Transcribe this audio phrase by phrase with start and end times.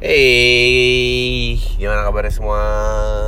[0.00, 2.64] Hey, gimana kabarnya semua?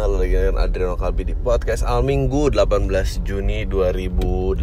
[0.08, 2.88] Lo lagi dengan Adriano Kalbi di podcast Al Minggu 18
[3.28, 4.56] Juni 2018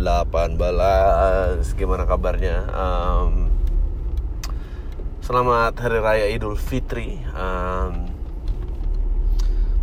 [1.77, 2.65] Gimana kabarnya?
[2.73, 3.53] Um,
[5.21, 7.21] selamat Hari Raya Idul Fitri.
[7.37, 8.09] Um,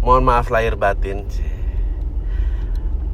[0.02, 1.30] Mohon maaf lahir batin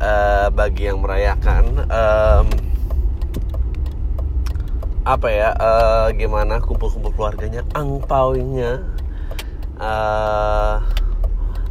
[0.01, 2.49] uh, Bagi yang merayakan um,
[5.05, 5.53] apa ya?
[5.61, 8.92] Uh, gimana kumpul-kumpul keluarganya angpaunya
[9.81, 10.83] uh,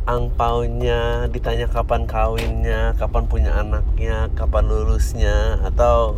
[0.09, 6.17] angpaunya ditanya kapan kawinnya kapan punya anaknya kapan lulusnya atau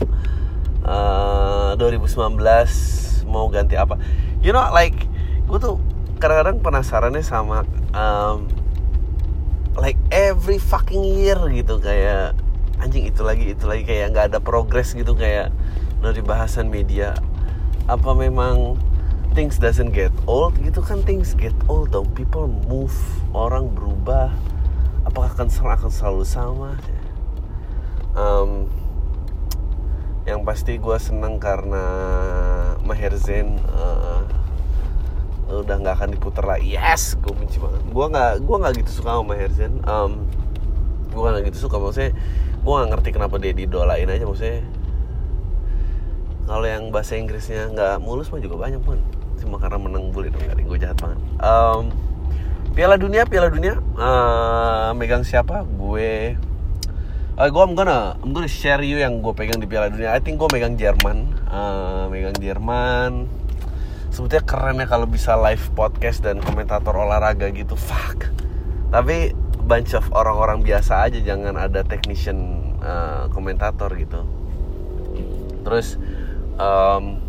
[0.87, 2.39] uh, 2019
[3.27, 3.99] mau ganti apa.
[4.39, 4.95] You know like
[5.47, 5.75] gue tuh
[6.19, 8.47] kadang-kadang penasarannya sama um,
[9.75, 11.83] like every fucking year gitu.
[11.83, 12.37] Kayak
[12.79, 13.83] anjing itu lagi itu lagi.
[13.83, 15.51] Kayak nggak ada progres gitu kayak
[15.99, 17.15] dari bahasan media.
[17.87, 18.79] Apa memang
[19.33, 22.05] things doesn't get old gitu kan things get old dong.
[22.13, 22.93] People move
[23.33, 24.29] orang berubah.
[25.03, 26.77] Apakah akan akan selalu sama?
[28.13, 28.69] Um,
[30.23, 31.83] yang pasti gue seneng karena
[32.85, 34.21] Maher Zain uh,
[35.49, 36.77] udah nggak akan diputar lagi.
[36.77, 37.81] Yes gue benci banget.
[37.89, 39.81] Gue nggak gue nggak gitu suka sama Maher Zain.
[39.89, 40.29] Um,
[41.09, 41.81] gue nggak gitu suka.
[41.81, 42.13] Maksudnya
[42.63, 44.23] gue nggak ngerti kenapa dia didolain aja.
[44.29, 44.61] Maksudnya
[46.45, 49.01] kalau yang bahasa Inggrisnya nggak mulus mah juga banyak pun
[49.43, 51.19] cuma karena menang bully dong kali gue jahat banget.
[51.43, 51.91] Um,
[52.71, 55.67] Piala Dunia Piala Dunia uh, megang siapa?
[55.67, 56.39] Gue
[57.35, 60.15] uh, gue I'm gonna I'm gonna share you yang gue pegang di Piala Dunia.
[60.15, 63.27] I think gue megang Jerman uh, megang Jerman.
[64.13, 67.73] Sebetulnya keren ya kalau bisa live podcast dan komentator olahraga gitu.
[67.73, 68.29] Fuck.
[68.93, 69.33] Tapi
[69.63, 74.21] bunch of orang-orang biasa aja jangan ada technician uh, komentator gitu.
[75.63, 75.97] Terus
[76.59, 77.22] um,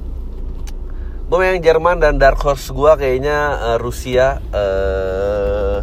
[1.24, 5.80] gue yang Jerman dan dark horse gue kayaknya uh, Rusia uh,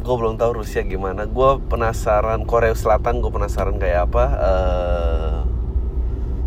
[0.00, 1.28] gue belum tahu Rusia gimana.
[1.28, 5.36] Gue penasaran Korea Selatan gue penasaran kayak apa uh,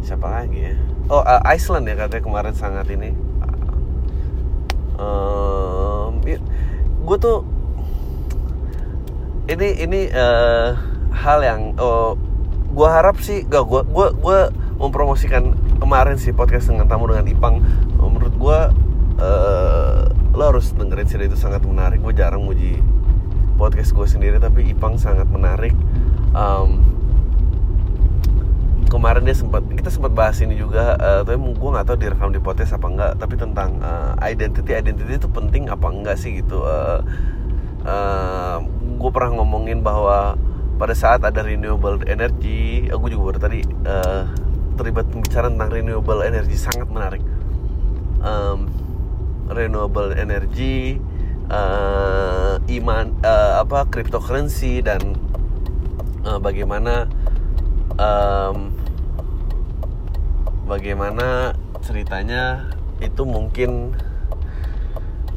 [0.01, 0.75] siapa lagi ya?
[1.07, 3.13] Oh uh, Iceland ya katanya kemarin sangat ini.
[4.97, 6.41] Um, ya,
[7.05, 7.45] gue tuh
[9.47, 10.75] ini ini uh,
[11.13, 12.17] hal yang oh,
[12.73, 14.39] gue harap sih gak gue gue gue
[14.81, 17.59] mempromosikan kemarin sih podcast dengan tamu dengan Ipang.
[17.99, 18.59] Menurut gue
[19.19, 21.99] uh, lo harus dengerin sih itu sangat menarik.
[21.99, 22.79] Gue jarang muji
[23.59, 25.75] podcast gue sendiri tapi Ipang sangat menarik.
[26.31, 26.95] Um,
[28.87, 32.39] kemarin dia sempat kita sempat bahas ini juga uh, tapi gue nggak tahu direkam di
[32.39, 36.63] podcast apa enggak tapi tentang uh, identity identity itu penting apa enggak sih gitu.
[36.63, 37.03] Uh,
[37.83, 40.39] uh, gue pernah ngomongin bahwa
[40.79, 46.57] pada saat ada renewable energy aku juga baru tadi uh, terlibat pembicaraan tentang renewable energy
[46.57, 47.23] sangat menarik.
[48.23, 48.71] Um,
[49.51, 50.97] renewable energy
[51.51, 55.19] uh, iman uh, apa cryptocurrency dan
[56.23, 57.11] uh, bagaimana
[57.99, 58.71] um,
[60.63, 62.71] bagaimana ceritanya
[63.03, 63.93] itu mungkin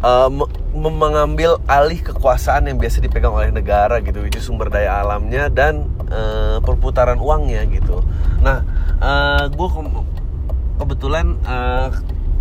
[0.07, 0.31] uh,
[0.77, 6.61] mengambil alih kekuasaan yang biasa dipegang oleh negara gitu itu sumber daya alamnya dan uh,
[6.61, 8.05] perputaran uangnya gitu.
[8.45, 8.63] Nah
[9.01, 9.81] uh, gue ke
[10.77, 11.89] kebetulan uh,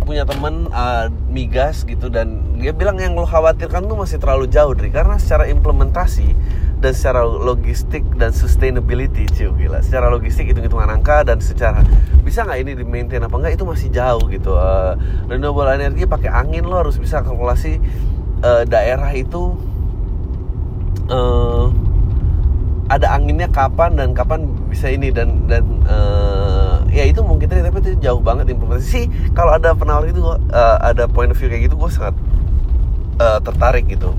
[0.06, 4.70] punya temen uh, migas gitu dan dia bilang yang lo khawatirkan tuh masih terlalu jauh
[4.70, 6.30] dari karena secara implementasi
[6.78, 9.82] dan secara logistik dan sustainability cuy gila.
[9.82, 11.82] Secara logistik itu hitungan angka dan secara
[12.22, 14.94] bisa nggak ini di maintain apa enggak itu masih jauh gitu uh,
[15.26, 17.82] renewable energy pakai angin lo harus bisa kalkulasi
[18.44, 19.56] uh, daerah itu
[21.08, 21.72] uh,
[22.86, 27.98] ada anginnya kapan dan kapan bisa ini dan dan uh, ya itu mungkin tapi itu
[27.98, 29.04] jauh banget implementasi sih
[29.34, 32.14] kalau ada penawar itu uh, ada point of view kayak gitu gue sangat
[33.18, 34.14] uh, tertarik gitu.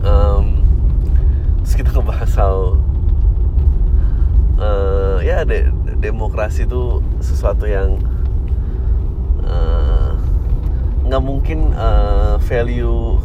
[0.00, 0.64] Um,
[1.60, 2.80] terus kita ngebahas soal
[4.56, 5.68] uh, ya de
[6.00, 8.00] demokrasi itu sesuatu yang
[11.10, 13.18] nggak mungkin uh, value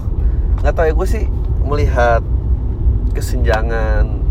[0.66, 1.24] nggak tahu ya gue sih
[1.62, 2.26] melihat
[3.14, 4.26] kesenjangan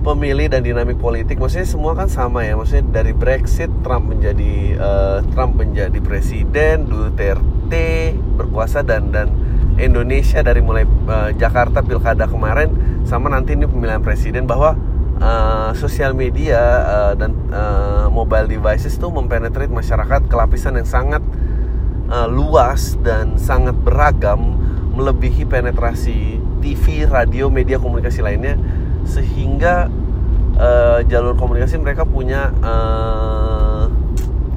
[0.00, 5.18] pemilih dan dinamik politik maksudnya semua kan sama ya maksudnya dari Brexit Trump menjadi uh,
[5.36, 9.28] Trump menjadi presiden Duterte berkuasa dan dan
[9.76, 12.72] Indonesia dari mulai uh, Jakarta pilkada kemarin
[13.04, 14.72] sama nanti ini pemilihan presiden bahwa
[15.20, 21.20] uh, sosial media uh, dan uh, mobile devices itu mempenetrate masyarakat ke lapisan yang sangat
[22.10, 24.58] uh, luas dan sangat beragam
[24.92, 28.58] melebihi penetrasi TV, radio, media komunikasi lainnya
[29.08, 29.88] sehingga
[30.60, 33.88] uh, jalur komunikasi mereka punya uh,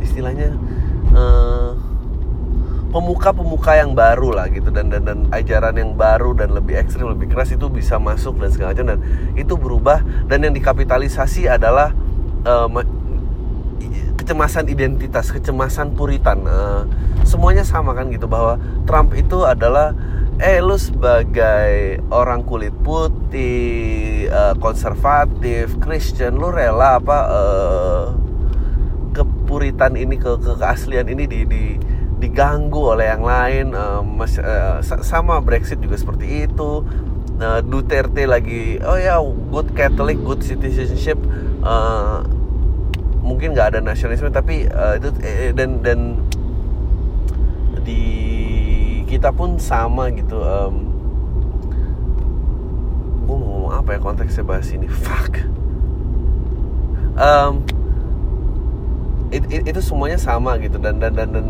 [0.04, 0.52] istilahnya
[1.16, 1.72] uh,
[2.92, 7.32] pemuka-pemuka yang baru lah gitu dan, dan dan ajaran yang baru dan lebih ekstrim lebih
[7.32, 9.00] keras itu bisa masuk dan segala macam dan
[9.34, 11.90] itu berubah dan yang dikapitalisasi adalah
[12.46, 12.70] uh,
[14.24, 16.88] kecemasan identitas kecemasan puritan uh,
[17.28, 18.56] semuanya sama kan gitu bahwa
[18.88, 19.92] Trump itu adalah
[20.40, 28.04] eh lu sebagai orang kulit putih uh, konservatif Christian lu rela apa uh,
[29.12, 31.64] kepuritan ini ke, ke keaslian ini di, di
[32.18, 36.88] diganggu oleh yang lain uh, mas, uh, sama Brexit juga seperti itu.
[37.34, 39.18] Uh, Duterte lagi oh ya
[39.50, 41.18] good Catholic good citizenship
[41.66, 42.22] uh,
[43.24, 46.20] mungkin nggak ada nasionalisme tapi uh, itu eh, dan dan
[47.88, 48.04] di
[49.08, 50.94] kita pun sama gitu um,
[53.24, 54.86] gue mau ngomong apa ya konteksnya bahas ini?
[54.92, 55.40] Fuck.
[57.16, 57.64] Um,
[59.32, 61.46] it, it, itu semuanya sama gitu dan dan dan, dan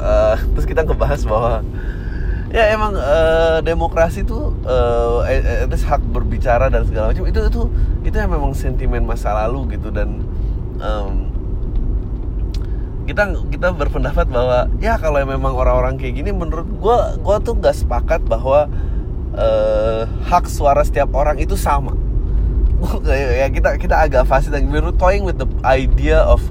[0.00, 1.60] uh, terus kita ngebahas bahwa
[2.54, 5.26] ya emang uh, demokrasi itu uh,
[5.66, 7.62] itu hak berbicara dan segala macam itu itu
[8.06, 10.22] itu yang memang sentimen masa lalu gitu dan
[10.80, 11.34] um,
[13.04, 17.76] kita kita berpendapat bahwa ya kalau memang orang-orang kayak gini menurut gue gue tuh nggak
[17.84, 18.66] sepakat bahwa
[19.36, 21.92] uh, hak suara setiap orang itu sama.
[23.08, 26.44] Ya kita kita agak fasih dan we're toying with the idea of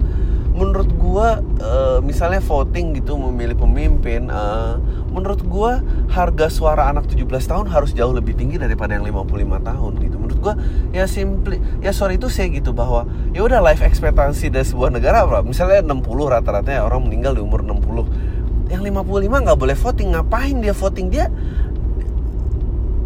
[0.53, 4.77] menurut gua uh, misalnya voting gitu memilih pemimpin uh,
[5.09, 5.81] menurut gua
[6.13, 9.33] harga suara anak 17 tahun harus jauh lebih tinggi daripada yang 55
[9.65, 10.15] tahun gitu.
[10.21, 10.53] Menurut gua
[10.93, 15.25] ya simply ya sorry itu saya gitu bahwa ya udah life expectancy dari sebuah negara
[15.25, 20.09] apa misalnya 60 rata-rata ya orang meninggal di umur 60 yang 55 nggak boleh voting
[20.13, 21.07] ngapain dia voting?
[21.09, 21.25] Dia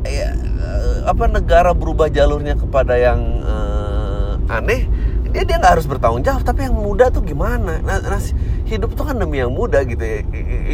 [0.07, 0.31] ya
[1.07, 4.87] apa negara berubah jalurnya kepada yang uh, aneh
[5.31, 7.79] dia dia nggak harus bertanggung jawab tapi yang muda tuh gimana?
[7.83, 8.21] Nah, nah
[8.67, 10.23] hidup tuh kan demi yang muda gitu ya.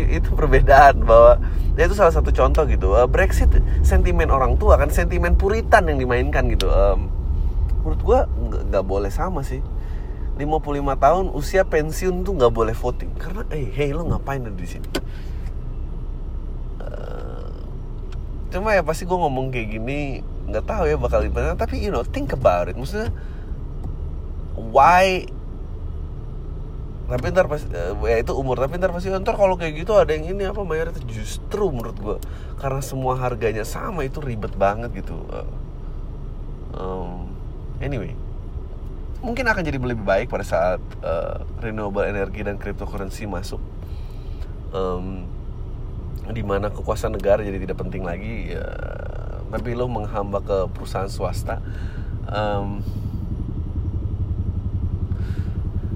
[0.09, 1.37] Itu perbedaan bahwa
[1.77, 2.93] ya itu salah satu contoh gitu.
[2.93, 3.49] Uh, Brexit
[3.81, 6.69] sentimen orang tua kan sentimen puritan yang dimainkan gitu.
[6.69, 7.09] Um,
[7.83, 8.19] menurut gua
[8.69, 9.61] nggak boleh sama sih.
[10.33, 13.13] 55 tahun usia pensiun tuh nggak boleh voting.
[13.17, 14.87] Karena eh hey, lo ngapain di sini?
[16.81, 17.53] Uh,
[18.49, 21.53] cuma ya pasti gue ngomong kayak gini nggak tahu ya bakal gimana.
[21.53, 22.73] Tapi you know think about it.
[22.73, 23.13] Maksudnya
[24.57, 25.27] why?
[27.03, 30.15] Tapi ntar pas eh, ya itu umur tapi ntar pasti ntar kalau kayak gitu ada
[30.15, 32.17] yang ini apa mayoritas justru menurut gue
[32.57, 35.13] karena semua harganya sama itu ribet banget gitu
[36.73, 37.27] um,
[37.83, 38.15] anyway.
[39.23, 43.59] Mungkin akan jadi lebih baik pada saat uh, renewable energy dan cryptocurrency masuk
[44.75, 45.27] um,
[46.31, 48.63] di mana kekuasaan negara jadi tidak penting lagi ya,
[49.51, 51.59] tapi lo menghamba ke perusahaan swasta
[52.31, 52.79] um,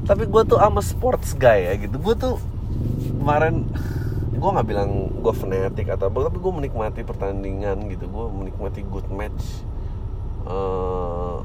[0.07, 2.00] tapi gue tuh ama sports guy ya gitu.
[2.00, 2.39] Gue tuh
[3.19, 3.68] kemarin
[4.31, 8.07] gue nggak bilang gue fanatik atau apa tapi gue menikmati pertandingan gitu.
[8.07, 9.68] Gue menikmati good match.
[10.48, 11.44] Uh,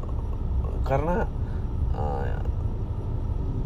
[0.86, 1.26] karena
[1.90, 2.38] uh,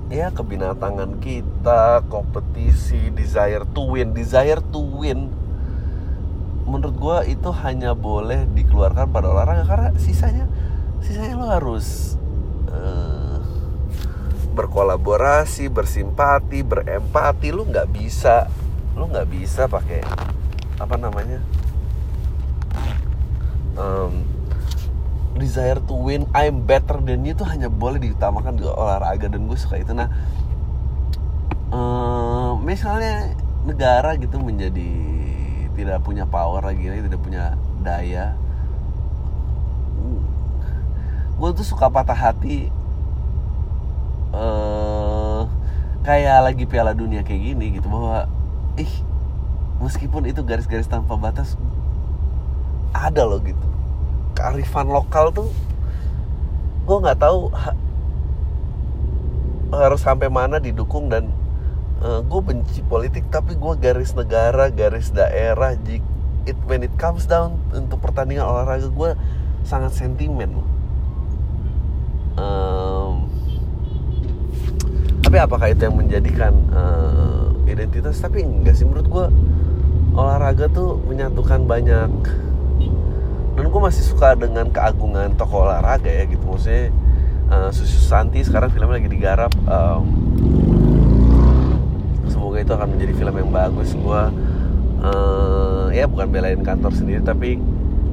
[0.09, 5.29] ya kebinatangan kita kompetisi desire to win desire to win.
[6.65, 10.49] Menurut gue itu hanya boleh dikeluarkan pada olahraga karena sisanya
[11.05, 12.17] sisanya lo harus
[12.73, 13.26] uh,
[14.57, 18.49] berkolaborasi, bersimpati, berempati, lu nggak bisa,
[18.97, 20.01] lu nggak bisa pakai
[20.81, 21.41] apa namanya
[23.77, 24.25] um,
[25.37, 29.59] desire to win, I'm better than you itu hanya boleh diutamakan di olahraga dan gue
[29.61, 29.93] suka itu.
[29.93, 30.09] Nah,
[31.69, 33.37] um, misalnya
[33.69, 34.89] negara gitu menjadi
[35.77, 38.33] tidak punya power lagi, tidak punya daya,
[41.37, 42.73] gue tuh suka patah hati
[44.37, 45.41] uh,
[46.05, 48.29] kayak lagi Piala Dunia kayak gini gitu bahwa
[48.77, 48.93] ih
[49.81, 51.57] meskipun itu garis-garis tanpa batas
[52.93, 53.67] ada loh gitu.
[54.37, 55.49] Kearifan lokal tuh
[56.87, 57.75] gue nggak tahu ha,
[59.75, 61.27] harus sampai mana didukung dan
[61.99, 65.75] uh, eh, gue benci politik tapi gue garis negara garis daerah
[66.47, 69.11] it when it comes down untuk pertandingan olahraga gue
[69.67, 70.69] sangat sentimen loh.
[72.37, 72.76] Um,
[75.27, 78.23] tapi apakah itu yang menjadikan uh, identitas?
[78.23, 79.27] Tapi enggak sih menurut gue
[80.15, 82.11] olahraga tuh menyatukan banyak.
[83.59, 86.47] Dan gue masih suka dengan keagungan tokoh olahraga ya gitu.
[86.47, 86.95] Maksudnya
[87.51, 90.07] uh, Susu Santi sekarang filmnya lagi digarap um,
[92.31, 93.99] semoga itu akan menjadi film yang bagus.
[93.99, 94.23] Gue
[95.03, 97.59] uh, ya bukan belain kantor sendiri tapi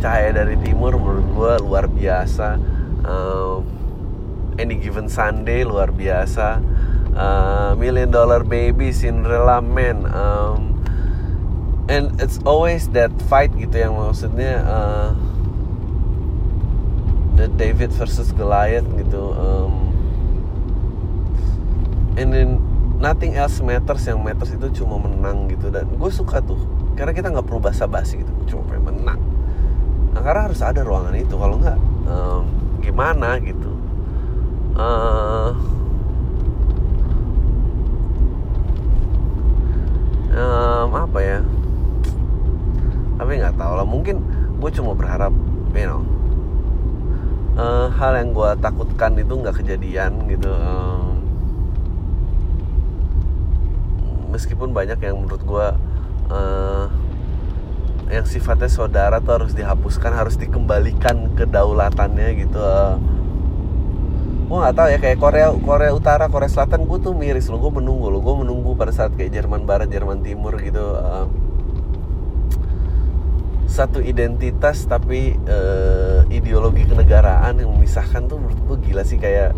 [0.01, 2.57] cahaya dari timur menurut gue luar biasa.
[3.05, 3.61] Um,
[4.57, 6.61] any given Sunday luar biasa
[7.15, 10.73] uh, Million Dollar Baby, Cinderella Man, um,
[11.89, 15.11] and it's always that fight gitu yang maksudnya uh,
[17.35, 19.73] the David versus Goliath gitu um,
[22.15, 22.61] and then
[23.03, 25.67] nothing else matters yang matters itu cuma menang gitu.
[25.67, 26.59] Dan gue suka tuh
[26.95, 29.21] karena kita nggak perlu basa-basi gitu cuma pengen menang.
[30.15, 32.45] Nah, karena harus ada ruangan itu kalau nggak um,
[32.79, 33.71] gimana gitu.
[34.73, 35.51] Uh,
[40.33, 41.39] um, apa ya?
[43.17, 44.21] Tapi nggak tahu lah mungkin
[44.57, 45.33] gue cuma berharap
[45.73, 46.01] you know.
[47.53, 51.21] Uh, hal yang gue takutkan itu nggak kejadian gitu um,
[54.33, 55.67] meskipun banyak yang menurut gue
[56.33, 56.89] uh,
[58.09, 62.97] yang sifatnya saudara tuh harus dihapuskan harus dikembalikan kedaulatannya gitu uh,
[64.43, 67.71] gue nggak tahu ya kayak Korea Korea Utara Korea Selatan gue tuh miris loh gue
[67.79, 71.25] menunggu loh gue menunggu pada saat kayak Jerman Barat Jerman Timur gitu uh,
[73.73, 79.57] satu identitas tapi uh, ideologi kenegaraan yang memisahkan tuh menurut gue gila sih kayak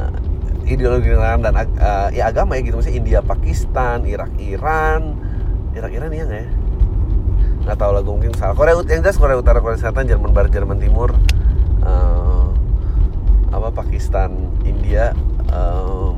[0.00, 0.16] uh,
[0.64, 5.18] ideologi kenegaraan dan uh, ya agama ya gitu maksudnya India Pakistan Irak Iran.
[5.76, 6.50] Irak Iran iya nggak ya?
[7.68, 8.54] Nggak tahu lah gue mungkin salah.
[8.56, 11.12] Korea yang jelas Korea Utara Korea Selatan Jerman Barat Jerman Timur
[13.72, 15.16] Pakistan India
[15.50, 16.16] um,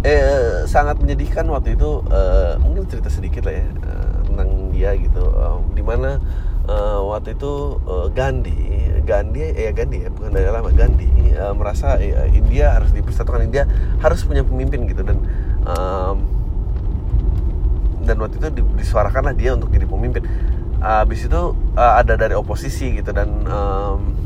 [0.00, 5.20] eh sangat menyedihkan waktu itu uh, mungkin cerita sedikit lah ya uh, tentang dia gitu.
[5.20, 6.16] Um, di mana
[6.64, 11.52] uh, waktu itu uh, Gandhi Gandhi eh, ya Gandhi ya bukan dari lama Gandhi uh,
[11.52, 13.66] merasa uh, India harus dipersatukan India
[14.00, 15.02] harus punya pemimpin gitu.
[15.04, 15.18] Dan
[15.66, 16.16] um,
[18.06, 20.24] dan waktu itu disuarakanlah dia untuk jadi pemimpin.
[20.80, 24.16] Uh, itu uh, ada dari oposisi gitu dan um,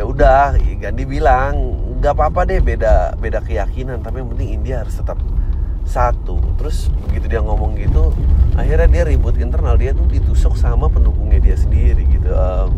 [0.00, 4.96] ya udah Gandhi bilang nggak apa-apa deh beda beda keyakinan tapi yang penting India harus
[4.96, 5.20] tetap
[5.84, 6.40] satu.
[6.56, 8.16] Terus begitu dia ngomong gitu
[8.56, 12.72] akhirnya dia ribut internal dia tuh ditusuk sama pendukungnya dia sendiri gitu um,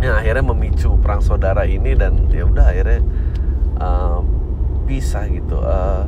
[0.00, 3.00] ya akhirnya memicu perang saudara ini dan ya udah akhirnya
[3.80, 4.22] um,
[4.84, 6.04] pisah gitu uh,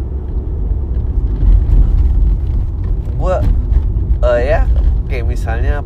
[3.17, 3.37] gue
[4.21, 4.69] uh, ya
[5.09, 5.81] kayak misalnya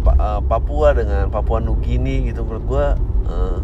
[0.49, 2.87] Papua dengan Papua Nugini gitu menurut gue
[3.31, 3.59] uh,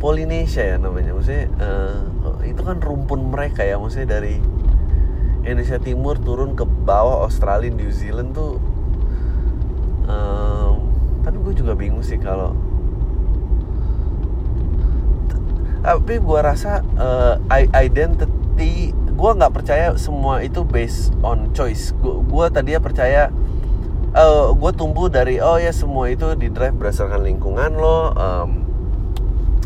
[0.00, 1.12] Polinesia ya namanya.
[1.12, 3.76] Maksudnya uh, itu kan rumpun mereka ya.
[3.76, 4.40] Maksudnya dari
[5.44, 8.60] Indonesia Timur turun ke bawah Australia New Zealand tuh
[10.04, 10.74] um,
[11.24, 12.52] tapi gue juga bingung sih kalau
[15.80, 17.40] tapi gue rasa uh,
[17.72, 21.96] identity gue nggak percaya semua itu based on choice.
[22.04, 23.32] Gue tadi ya percaya
[24.12, 28.69] uh, gue tumbuh dari oh ya semua itu di drive berdasarkan lingkungan lo um,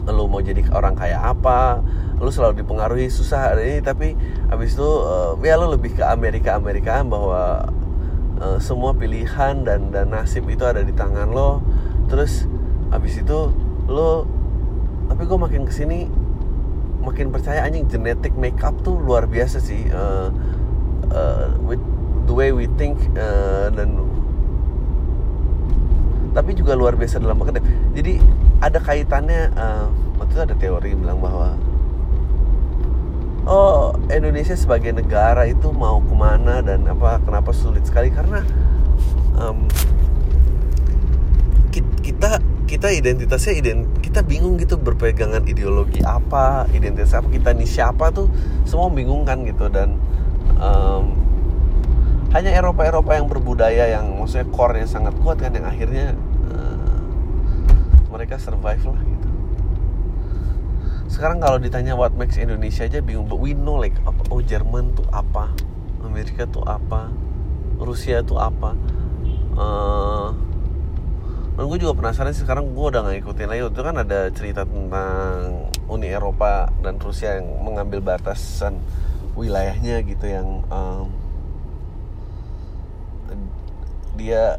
[0.08, 1.80] lu mau jadi orang kayak apa
[2.20, 4.08] lu selalu dipengaruhi susah hari ini tapi
[4.52, 7.68] habis itu uh, ya lu lebih ke Amerika Amerikaan bahwa
[8.40, 11.64] uh, semua pilihan dan dan nasib itu ada di tangan lo
[12.08, 12.44] terus
[12.92, 13.50] habis itu
[13.88, 14.28] lo
[15.08, 16.08] tapi gue makin ke sini
[17.04, 20.32] makin percaya anjing genetic makeup tuh luar biasa sih uh,
[21.12, 21.80] uh, with
[22.25, 24.00] the way we think uh, dan
[26.34, 27.62] tapi juga luar biasa dalam bekerja.
[27.94, 28.18] Jadi
[28.64, 31.61] ada kaitannya uh, waktu itu ada teori bilang bahwa
[33.44, 38.09] oh Indonesia sebagai negara itu mau ke mana dan apa kenapa sulit sekali?
[38.09, 38.40] Karena
[39.37, 39.68] um,
[42.04, 48.09] kita kita identitasnya ident kita bingung gitu berpegangan ideologi apa identitas apa kita nih siapa
[48.14, 48.33] tuh
[48.64, 50.00] semua bingung kan gitu dan
[50.56, 51.12] um,
[52.33, 56.16] hanya Eropa-Eropa yang berbudaya yang maksudnya core yang sangat kuat kan yang akhirnya
[58.14, 59.28] mereka survive lah gitu.
[61.11, 64.94] Sekarang kalau ditanya what makes Indonesia aja bingung, but we know like apa, oh Jerman
[64.94, 65.50] tuh apa,
[66.06, 67.11] Amerika tuh apa,
[67.83, 68.78] Rusia tuh apa.
[69.54, 70.30] Uh,
[71.54, 75.71] dan gue juga penasaran sekarang gue udah gak ngikutin lagi itu kan ada cerita tentang
[75.87, 78.83] Uni Eropa dan Rusia yang mengambil batasan
[79.38, 81.14] wilayahnya gitu yang um,
[84.18, 84.59] dia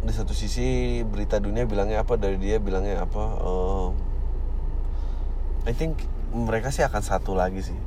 [0.00, 3.92] di satu sisi berita dunia bilangnya apa dari dia bilangnya apa um,
[5.68, 6.00] I think
[6.32, 7.78] mereka sih akan satu lagi sih.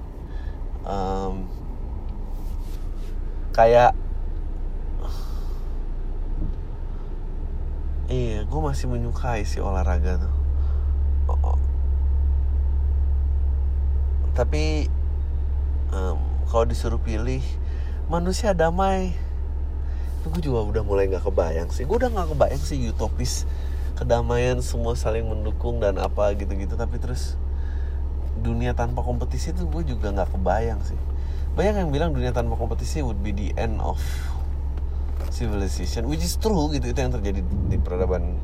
[0.83, 1.47] Um,
[3.55, 3.95] kayak
[8.11, 10.33] iya gue masih menyukai si olahraga tuh.
[11.23, 11.55] Oh.
[14.35, 14.91] tapi
[15.95, 16.19] um,
[16.51, 17.39] kalau disuruh pilih
[18.11, 19.15] manusia damai
[20.31, 21.83] gue juga udah mulai nggak kebayang sih.
[21.83, 23.43] Gue udah nggak kebayang sih utopis
[23.99, 26.79] kedamaian semua saling mendukung dan apa gitu-gitu.
[26.79, 27.35] Tapi terus
[28.39, 30.99] dunia tanpa kompetisi itu gue juga nggak kebayang sih.
[31.53, 33.99] Banyak yang bilang dunia tanpa kompetisi would be the end of
[35.33, 36.91] civilization which is true gitu.
[36.93, 38.39] Itu yang terjadi di peradaban.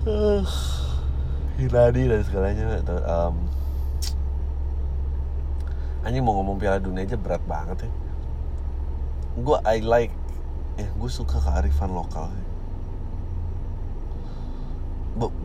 [0.00, 0.40] Uh,
[1.60, 3.36] Hiladi dan segalanya um,
[6.00, 7.90] anjing mau ngomong piala dunia aja berat banget ya
[9.38, 10.14] gue I like
[10.74, 12.30] ya gue suka kearifan lokal.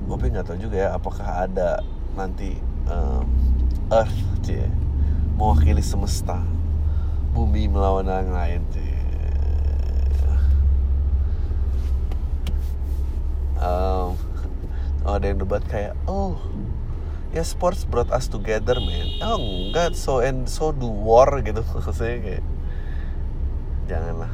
[0.06, 1.84] Tapi nggak tahu juga ya apakah ada
[2.16, 2.56] nanti
[2.88, 3.28] um,
[3.92, 4.66] Earth cie
[5.36, 6.40] mewakili semesta
[7.36, 8.96] bumi melawan yang lain cie.
[13.60, 14.16] Um,
[15.04, 16.40] oh, ada yang debat kayak oh
[17.36, 19.20] ya sports brought us together man.
[19.20, 22.44] Oh enggak so and so do war gitu maksudnya kayak
[23.86, 24.32] janganlah.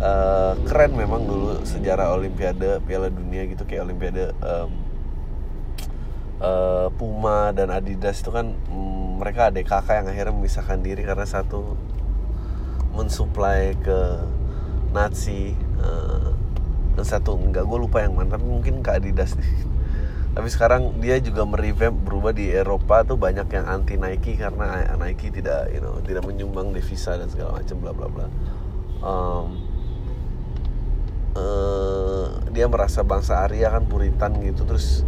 [0.00, 4.72] Uh, keren memang dulu sejarah olimpiade piala dunia gitu kayak olimpiade um,
[6.40, 11.28] uh, Puma dan Adidas itu kan um, mereka adik kakak yang akhirnya memisahkan diri karena
[11.28, 11.76] satu
[12.96, 14.00] mensuplai ke
[14.96, 15.52] Nazi
[15.84, 16.32] uh,
[16.96, 19.52] dan satu enggak gue lupa yang mana tapi mungkin ke Adidas nih
[20.30, 25.34] tapi sekarang dia juga merevamp berubah di Eropa tuh banyak yang anti Nike karena Nike
[25.34, 28.26] tidak you know tidak menyumbang devisa dan segala macam bla bla bla.
[29.00, 29.46] Um,
[31.34, 35.02] uh, dia merasa bangsa Arya kan puritan gitu terus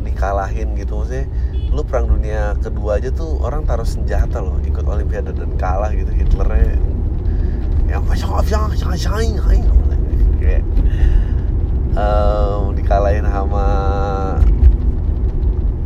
[0.00, 1.04] dikalahin gitu.
[1.04, 1.28] Maksudnya
[1.68, 6.08] lu perang dunia kedua aja tuh orang taruh senjata loh ikut olimpiade dan kalah gitu.
[6.08, 6.80] Hitlernya
[7.84, 8.08] jangan
[10.40, 10.64] kayak
[11.94, 13.66] um, dikalahin sama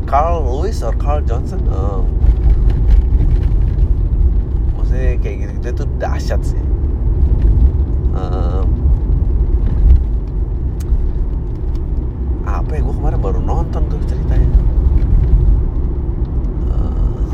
[0.08, 1.60] Carl Lewis or Carl Johnson?
[1.68, 2.08] Um,
[4.72, 6.56] maksudnya kayak gitu gitu itu dahsyat sih.
[8.16, 8.72] Um,
[12.48, 14.48] apa ya gue kemarin baru nonton tuh ceritanya.
[16.72, 17.28] Uh,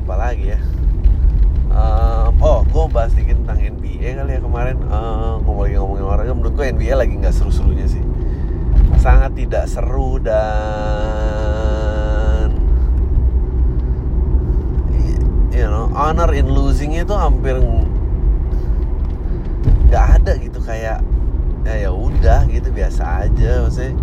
[0.00, 0.60] apalagi ya?
[2.40, 4.80] Oh gue bahas dikit tentang NBA kali ya kemarin.
[4.88, 6.32] Uh, ngomongin ngomongin olahraga.
[6.32, 7.99] Menurut gue NBA lagi nggak seru-serunya sih
[9.00, 10.52] sangat tidak seru dan
[15.48, 17.56] you know honor in losingnya itu hampir
[19.88, 21.00] nggak ada gitu kayak
[21.64, 23.64] ya ya udah gitu biasa aja.
[23.64, 23.96] Maksudnya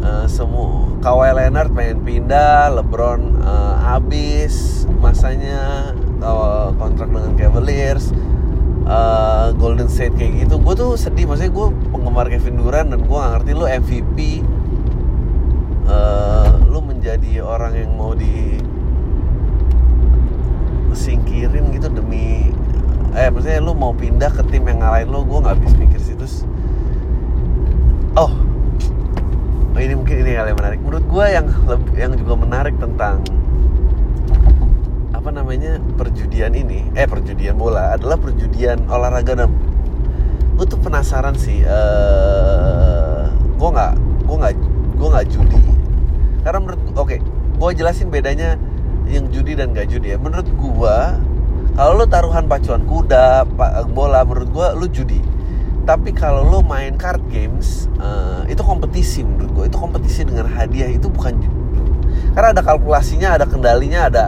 [0.00, 5.92] uh, semua Kawhi Leonard pengen pindah LeBron uh, habis masanya
[6.24, 8.16] uh, kontrak dengan Cavaliers
[8.86, 11.26] uh, Golden State kayak gitu gue tuh sedih.
[11.28, 14.18] Maksudnya gue penggemar Kevin Durant dan gue gak ngerti lu MVP
[15.90, 18.58] uh, lu menjadi orang yang mau di
[20.96, 22.48] singkirin gitu demi
[23.12, 26.14] eh maksudnya lu mau pindah ke tim yang ngalahin lo gue nggak habis pikir sih.
[26.16, 26.42] Terus
[28.16, 28.32] oh
[29.76, 30.80] oh ini mungkin ini hal yang menarik.
[30.80, 31.46] Menurut gue yang
[31.96, 33.20] yang juga menarik tentang
[35.26, 39.50] apa namanya perjudian ini eh perjudian bola adalah perjudian olahraga dan
[40.54, 43.26] gue tuh penasaran sih uh,
[43.58, 44.54] gue nggak gue nggak
[44.94, 45.62] gue nggak judi.
[46.46, 47.18] Karena menurut oke okay,
[47.58, 48.54] gue jelasin bedanya
[49.10, 50.18] yang judi dan gak judi ya.
[50.22, 50.96] Menurut gue
[51.74, 53.50] kalau lo taruhan pacuan kuda
[53.90, 55.18] bola menurut gue lo judi.
[55.82, 60.86] Tapi kalau lo main card games uh, itu kompetisi menurut gue itu kompetisi dengan hadiah
[60.86, 61.34] itu bukan
[62.30, 64.26] karena ada kalkulasinya ada kendalinya ada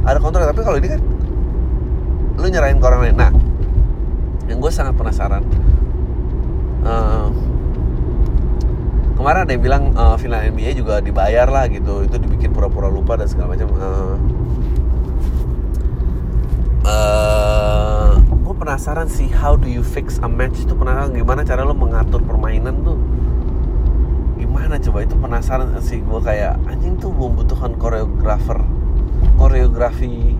[0.00, 1.00] ada kontrol tapi kalau ini kan
[2.40, 3.16] lo nyerahin ke orang lain.
[3.20, 3.32] Nah
[4.48, 5.44] yang gue sangat penasaran
[6.82, 7.28] uh,
[9.14, 12.02] kemarin ada yang bilang uh, final NBA juga dibayar lah gitu.
[12.08, 13.68] Itu dibikin pura-pura lupa dan segala macam.
[13.76, 14.16] Uh,
[16.88, 20.64] uh, gue penasaran sih how do you fix a match?
[20.64, 22.96] Itu penasaran gimana cara lo mengatur permainan tuh?
[24.40, 25.04] Gimana coba?
[25.04, 28.79] Itu penasaran sih gue kayak anjing tuh membutuhkan koreografer
[29.38, 30.36] koreografi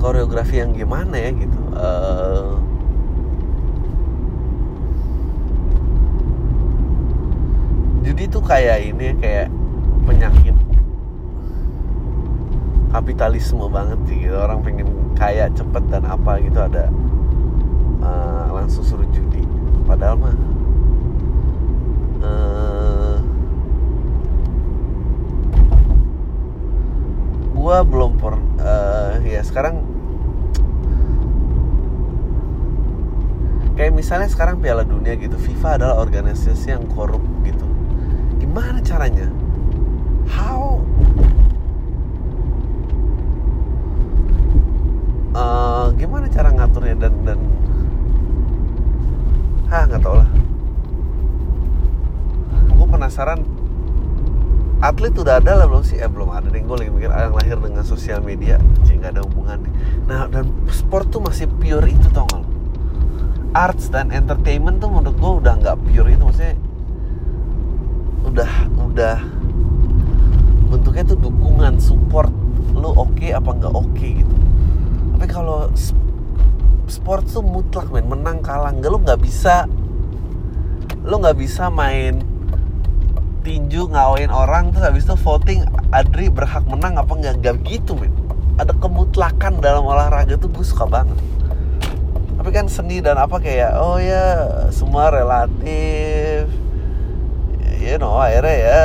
[0.00, 2.56] koreografi yang gimana ya gitu uh,
[8.00, 9.52] judi tuh kayak ini kayak
[10.08, 10.56] penyakit
[12.90, 14.34] kapitalisme banget sih gitu.
[14.34, 16.88] orang pengen kaya cepet dan apa gitu ada
[18.02, 19.44] uh, langsung suruh judi
[19.86, 20.36] padahal mah
[22.24, 22.69] uh,
[27.60, 29.84] gua belum per uh, ya sekarang
[33.76, 37.68] kayak misalnya sekarang Piala Dunia gitu FIFA adalah organisasi yang korup gitu.
[38.40, 39.28] Gimana caranya?
[40.24, 40.80] How?
[45.36, 47.38] Uh, gimana cara ngaturnya dan dan
[49.68, 50.30] ah nggak tau lah.
[52.90, 53.46] Penasaran
[54.80, 56.00] atlet udah ada lah belum sih?
[56.00, 56.64] Eh belum ada deh.
[56.64, 58.56] Gue lagi mikir yang lahir dengan sosial media,
[58.88, 59.70] sih nggak ada hubungannya.
[60.08, 62.48] Nah dan sport tuh masih pure itu tau gak lo?
[63.50, 66.54] Arts dan entertainment tuh menurut gue udah nggak pure itu maksudnya
[68.30, 69.16] udah udah
[70.70, 72.30] bentuknya tuh dukungan support
[72.70, 74.34] lu oke okay apa nggak oke okay, gitu
[75.18, 75.66] tapi kalau
[76.86, 79.66] sport tuh mutlak men menang kalah nggak lu nggak bisa
[81.02, 82.22] lu nggak bisa main
[83.40, 87.34] tinju ngawin orang terus habis itu voting Adri berhak menang apa nggak?
[87.40, 88.12] Nggak gitu men.
[88.60, 91.16] Ada kemutlakan dalam olahraga tuh gue suka banget.
[92.36, 96.48] Tapi kan seni dan apa kayak oh ya semua relatif.
[97.80, 98.84] You know akhirnya ya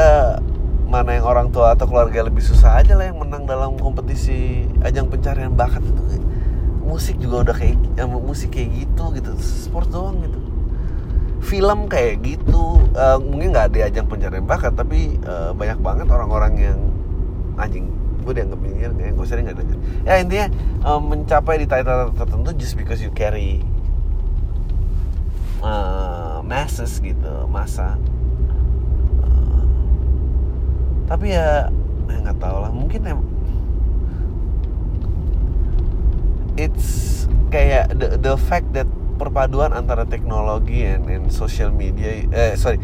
[0.87, 5.11] mana yang orang tua atau keluarga lebih susah aja lah yang menang dalam kompetisi ajang
[5.11, 6.23] pencarian bakat itu.
[6.85, 9.31] Musik juga udah kayak ya, musik kayak gitu gitu.
[9.41, 10.44] Sport doang gitu
[11.45, 12.81] film kayak gitu.
[12.95, 16.79] Uh, mungkin nggak ada ajang pencarian bakat tapi uh, banyak banget orang-orang yang
[17.59, 17.91] anjing
[18.23, 19.77] gue dianggap minggir kayak gue sering nggak dengar
[20.07, 20.47] ya intinya
[20.81, 23.61] uh, mencapai di title tertentu just because you carry
[25.59, 27.99] uh, masses gitu masa
[29.21, 29.63] uh,
[31.05, 31.69] tapi ya
[32.09, 32.71] ya nggak tahu lah.
[32.71, 33.19] Mungkin em
[36.55, 42.79] it's kayak the the fact that perpaduan antara teknologi and, and social media eh sorry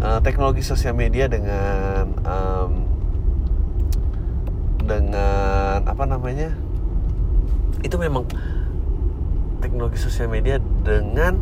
[0.00, 2.72] uh, teknologi sosial media dengan um,
[4.84, 6.50] dengan apa namanya?
[7.86, 8.26] Itu memang
[9.62, 11.38] teknologi sosial media dengan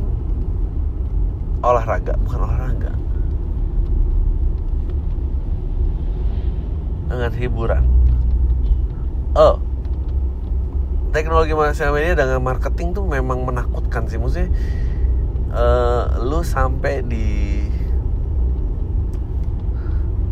[1.64, 2.92] olahraga bukan olahraga.
[7.08, 7.84] Dengan hiburan.
[9.32, 9.67] Oh
[11.10, 14.20] teknologi sosial media dengan marketing tuh memang menakutkan sih.
[14.20, 14.50] Maksudnya
[15.52, 17.28] uh, lu sampai di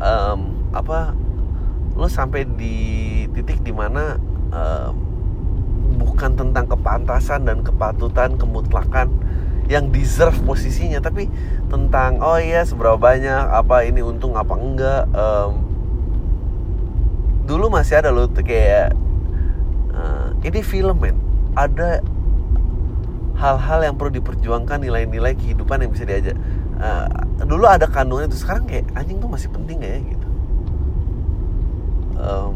[0.01, 1.17] um, apa
[1.97, 2.77] lu sampai di
[3.33, 4.21] titik di mana
[4.53, 4.93] um,
[5.97, 9.09] bukan tentang kepantasan dan kepatutan kemutlakan
[9.67, 11.27] yang deserve posisinya tapi
[11.67, 15.53] tentang oh iya seberapa banyak apa ini untung apa enggak um,
[17.47, 18.95] dulu masih ada lo kayak
[20.45, 21.17] ini film men.
[21.57, 22.05] Ada
[23.37, 26.37] hal-hal yang perlu diperjuangkan nilai-nilai kehidupan yang bisa diajak.
[26.77, 27.09] Uh,
[27.49, 30.29] dulu ada kandungan itu sekarang kayak anjing tuh masih penting gak ya gitu.
[32.17, 32.55] Um,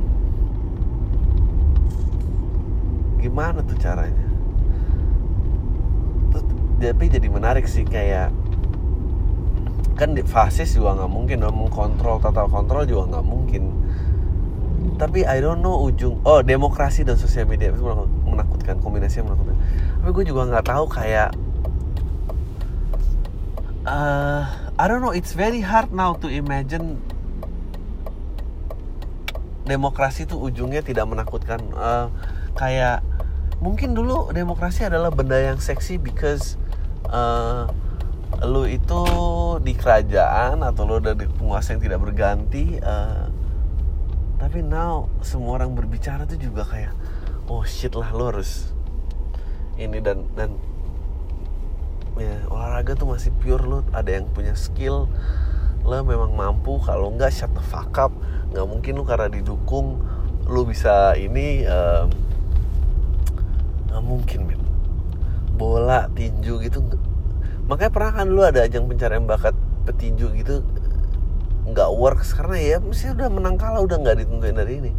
[3.21, 4.29] gimana tuh caranya?
[6.33, 6.45] Terus
[6.81, 8.33] tapi jadi menarik sih kayak
[10.01, 13.80] kan di fasis juga nggak mungkin dong mengkontrol total kontrol juga nggak mungkin
[15.01, 17.73] tapi I don't know ujung oh demokrasi dan sosial media.
[17.73, 17.89] Itu
[18.29, 19.57] menakutkan kombinasi yang menakutkan.
[20.05, 21.33] Tapi gue juga nggak tahu kayak
[23.89, 24.45] uh,
[24.77, 27.01] I don't know it's very hard now to imagine
[29.65, 31.65] demokrasi itu ujungnya tidak menakutkan.
[31.73, 32.13] Uh,
[32.61, 33.01] kayak
[33.65, 36.61] mungkin dulu demokrasi adalah benda yang seksi because
[37.09, 37.73] uh,
[38.45, 39.01] lu itu
[39.65, 43.30] di kerajaan atau lu dari penguasa yang tidak berganti uh,
[44.41, 46.97] tapi now semua orang berbicara tuh juga kayak
[47.47, 48.73] oh shit lah lo harus
[49.77, 50.57] ini dan dan
[52.17, 55.07] ya olahraga tuh masih pure lo ada yang punya skill
[55.85, 58.13] lo memang mampu kalau nggak shut the fuck up.
[58.53, 59.97] Nggak mungkin lo karena didukung
[60.51, 62.11] lo bisa ini nggak
[63.95, 64.61] um, mungkin men
[65.55, 66.81] bola tinju gitu
[67.69, 69.55] makanya pernah kan lo ada ajang pencarian bakat
[69.87, 70.67] petinju gitu
[71.71, 72.35] nggak works.
[72.35, 74.93] Karena ya mesti udah menang kalah udah nggak ditentuin dari ini.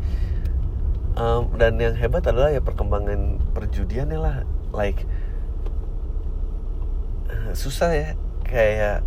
[1.19, 4.35] Um, dan yang hebat adalah ya perkembangan perjudiannya lah.
[4.71, 5.03] Like
[7.27, 8.09] uh, susah ya.
[8.47, 9.03] Kayak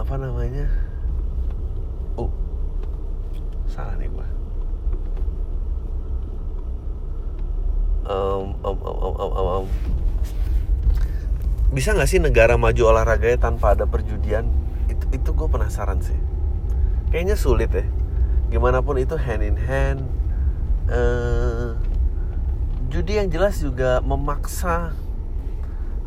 [0.00, 0.68] apa namanya?
[2.16, 2.32] Oh
[3.68, 4.28] salah nih gua.
[8.10, 10.09] Um, um, um, um, um, um
[11.70, 14.50] bisa nggak sih negara maju olahraganya tanpa ada perjudian?
[14.90, 16.18] Itu itu gue penasaran sih.
[17.14, 17.86] Kayaknya sulit ya.
[18.50, 20.02] Gimana pun itu hand in hand.
[20.90, 21.78] Uh,
[22.90, 24.90] judi yang jelas juga memaksa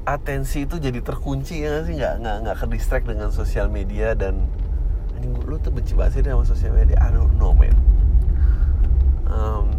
[0.04, 1.96] atensi itu jadi terkunci ya sih?
[1.96, 4.44] Nggak nggak nggak ke distract dengan sosial media dan
[5.16, 7.00] anjing lu tuh benci banget sih sama sosial media.
[7.00, 7.76] I don't man.
[9.32, 9.72] Um,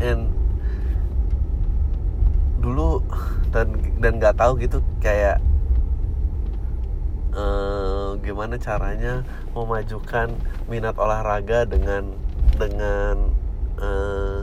[0.00, 0.37] and
[2.58, 3.00] dulu
[3.54, 5.38] dan dan nggak tahu gitu kayak
[7.32, 9.22] uh, gimana caranya
[9.54, 10.34] memajukan
[10.66, 12.12] minat olahraga dengan
[12.58, 13.30] dengan
[13.78, 14.42] uh,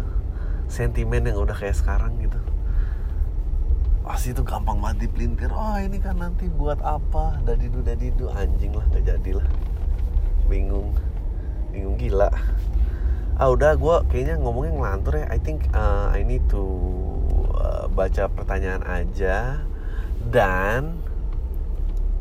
[0.72, 2.40] sentimen yang udah kayak sekarang gitu.
[4.06, 5.50] Pasti itu gampang banget dipelintir.
[5.50, 7.42] Oh ini kan nanti buat apa?
[7.42, 8.30] Dadidu dadidu.
[8.32, 9.48] Anjing lah gak jadi lah.
[10.46, 10.94] Bingung.
[11.74, 12.30] Bingung gila.
[13.36, 15.26] Ah udah gue kayaknya ngomongnya ngelantur ya.
[15.28, 16.64] I think uh, I need to
[17.94, 19.64] baca pertanyaan aja
[20.30, 20.98] dan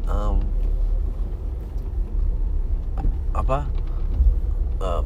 [0.06, 0.40] um,
[3.34, 3.66] apa
[4.78, 5.04] um,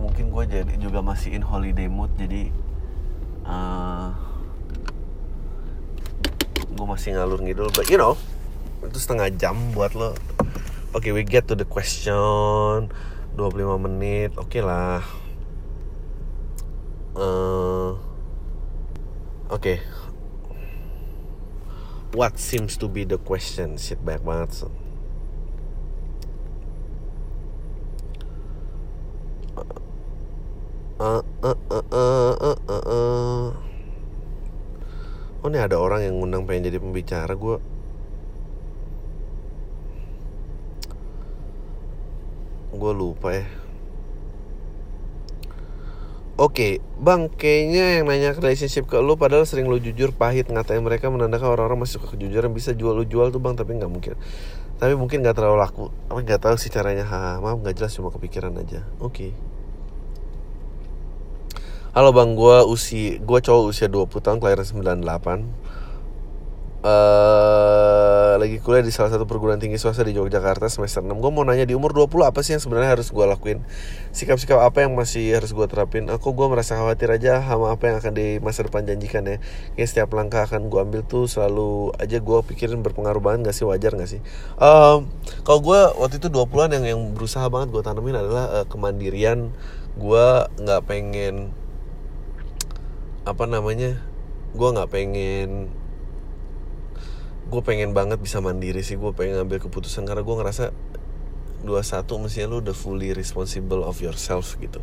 [0.00, 2.48] mungkin gue jadi juga masih in holiday mood jadi
[3.44, 4.14] uh,
[6.70, 8.16] gue masih ngalur ngidul but you know
[8.80, 10.16] itu setengah jam buat lo.
[10.90, 12.88] Oke okay, we get to the question
[13.36, 15.04] 25 menit oke okay lah.
[17.14, 18.00] Uh,
[19.50, 19.78] oke okay.
[22.14, 24.70] what seems to be the question shit banyak banget so.
[31.00, 33.46] uh, uh, uh, uh, uh, uh, uh.
[35.40, 37.56] Oh ini ada orang yang ngundang pengen jadi pembicara gue
[42.76, 43.48] Gue lupa ya
[46.40, 51.12] Oke, bang, kayaknya yang nanya relationship ke lu padahal sering lu jujur pahit ngatain mereka
[51.12, 54.16] menandakan orang-orang masuk ke kejujuran bisa jual lu jual tuh bang, tapi nggak mungkin.
[54.80, 55.92] Tapi mungkin nggak terlalu laku.
[56.08, 57.04] Tapi nggak tahu sih caranya.
[57.04, 58.88] Ha, maaf nggak jelas cuma kepikiran aja.
[59.04, 59.36] Oke.
[61.92, 65.44] Halo bang, gue usia gue cowok usia 20 tahun kelahiran 98
[66.84, 67.89] uh,
[68.36, 71.64] Lagi kuliah di salah satu perguruan tinggi swasta di Yogyakarta semester 6 Gue mau nanya
[71.64, 73.64] di umur 20 apa sih yang sebenarnya harus gue lakuin?
[74.14, 76.06] Sikap-sikap apa yang masih harus gue terapin?
[76.12, 79.36] Aku gue merasa khawatir aja sama apa yang akan di masa depan janjikan ya.
[79.74, 83.64] Kayak setiap langkah akan gue ambil tuh selalu aja gue pikirin berpengaruh banget gak sih?
[83.64, 84.20] Wajar gak sih?
[84.60, 85.08] Um,
[85.42, 89.50] Kalau gue waktu itu 20an yang, yang berusaha banget gue tanemin adalah uh, kemandirian
[89.98, 91.56] Gue gak pengen
[93.20, 94.00] apa namanya
[94.50, 95.70] gue nggak pengen
[97.50, 100.70] gue pengen banget bisa mandiri sih gue pengen ngambil keputusan karena gue ngerasa
[101.66, 104.80] 21 mestinya lu udah fully responsible of yourself gitu.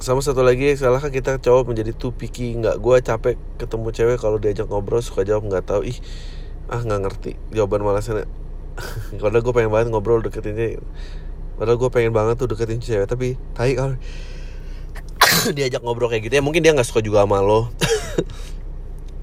[0.00, 2.56] Sama satu lagi salah kan kita cowok menjadi too picky.
[2.56, 5.84] Nggak gue capek ketemu cewek kalau diajak ngobrol suka jawab nggak tahu.
[5.84, 5.98] Ih
[6.66, 8.26] ah nggak ngerti jawaban malasnya
[9.16, 10.82] kalau gue pengen banget ngobrol deketin dia
[11.56, 13.94] padahal gue pengen banget tuh deketin cewek tapi tai kalau
[15.56, 17.70] diajak ngobrol kayak gitu ya mungkin dia nggak suka juga sama lo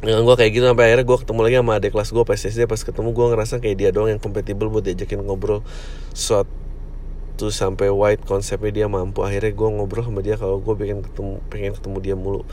[0.04, 2.82] dengan gue kayak gitu sampai akhirnya gue ketemu lagi sama adik kelas gue PSSD pas
[2.84, 5.64] ketemu gue ngerasa kayak dia doang yang kompatibel buat diajakin ngobrol.
[6.12, 9.24] Suatu sampai white konsepnya dia mampu.
[9.24, 12.44] Akhirnya gue ngobrol sama dia kalau gue pengen ketemu pengen ketemu dia mulu.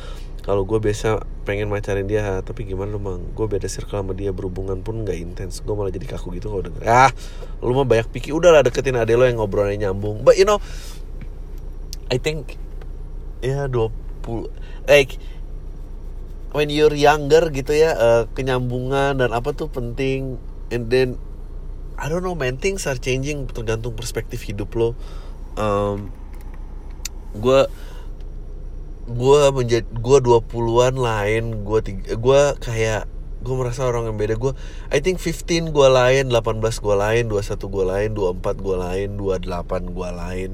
[0.47, 4.31] Kalau gue biasa pengen macarin dia tapi gimana lu bang gue beda circle sama dia
[4.31, 5.59] berhubungan pun nggak intens.
[5.67, 6.87] Gue malah jadi kaku gitu kalau denger.
[6.87, 7.11] Ah
[7.67, 8.31] lu mah banyak pikir.
[8.31, 10.23] Udahlah deketin adek lo yang ngobrolnya nyambung.
[10.23, 10.63] But you know
[12.15, 12.55] I think
[13.43, 13.91] ya 20
[14.87, 15.19] like
[16.51, 20.39] when you're younger gitu ya uh, kenyambungan dan apa tuh penting.
[20.71, 21.19] And then
[21.99, 24.95] I don't know man things are changing tergantung perspektif hidup lo.
[25.59, 26.15] Um,
[27.37, 27.67] gue
[29.11, 31.81] gue menjadi gue 20-an lain gue
[32.15, 33.11] gue kayak
[33.41, 34.35] gue merasa orang yang beda.
[34.37, 34.53] Gue
[34.91, 39.97] I think 15 gue lain 18 gue lain 21 gue lain 24 gue lain 28
[39.97, 40.51] gue lain.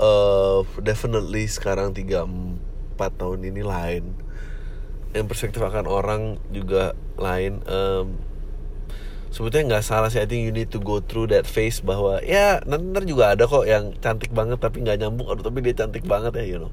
[0.00, 2.69] Uh, definitely sekarang 3
[3.00, 4.04] 4 tahun ini lain.
[5.16, 7.64] Yang perspektif akan orang juga lain.
[7.64, 8.20] Um,
[9.32, 10.20] sebetulnya nggak salah sih.
[10.20, 13.64] I think you need to go through that phase bahwa ya nanti juga ada kok
[13.64, 15.32] yang cantik banget tapi nggak nyambung.
[15.32, 16.72] Aduh tapi dia cantik banget ya, you know.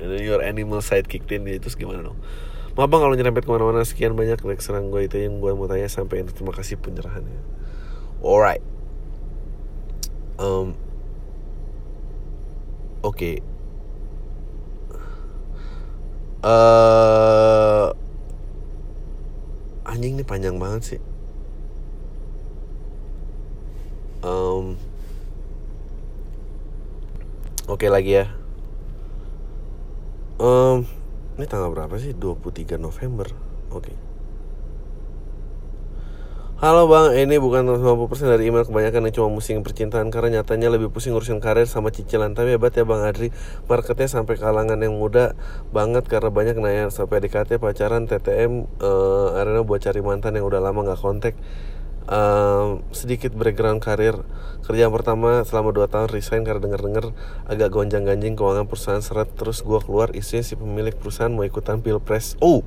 [0.00, 2.16] Your animal side kicked in ya, itu gimana dong?
[2.78, 5.66] Maaf bang kalau nyerempet ke mana-mana sekian banyak like serang gue itu yang gue mau
[5.66, 7.42] tanya sampai ini terima kasih penyerahannya.
[8.22, 8.64] Alright.
[10.40, 10.72] Um,
[13.04, 13.34] oke okay.
[16.44, 17.92] Uh,
[19.84, 21.00] anjing ini panjang banget sih.
[24.20, 24.76] Um,
[27.64, 28.26] oke okay, lagi ya.
[30.40, 30.88] Um,
[31.36, 32.16] ini tanggal berapa sih?
[32.16, 33.28] 23 November.
[33.72, 33.92] Oke.
[33.92, 34.09] okay.
[36.60, 40.92] Halo bang, ini bukan 50% dari email kebanyakan yang cuma musing percintaan Karena nyatanya lebih
[40.92, 42.36] pusing ngurusin karir sama cicilan.
[42.36, 43.32] Tapi hebat ya bang Adri
[43.64, 45.32] Marketnya sampai kalangan yang muda
[45.72, 50.44] banget Karena banyak nanya sampai DKT, pacaran, TTM uh, eh, Arena buat cari mantan yang
[50.44, 51.32] udah lama gak kontak.
[52.04, 54.20] Uh, Sedikit background karir.
[54.60, 57.16] Kerjaan pertama selama 2 tahun resign karena denger-denger
[57.48, 62.36] Agak gonjang-ganjing keuangan perusahaan seret Terus gue keluar isunya si pemilik perusahaan mau ikutan pilpres.
[62.44, 62.60] Oh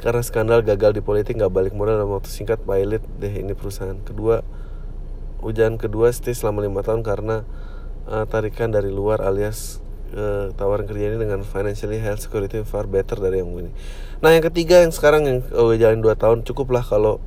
[0.00, 3.96] karena skandal gagal di politik nggak balik modal dalam waktu singkat pilot deh ini perusahaan.
[4.02, 4.44] Kedua
[5.40, 7.44] hujan kedua stay selama lima tahun karena
[8.08, 9.84] uh, tarikan dari luar alias
[10.16, 13.70] uh, tawaran kerja ini dengan financially health security far better dari yang ini
[14.24, 17.20] nah yang ketiga yang sekarang yang gue jalan 2 tahun cukup lah kalau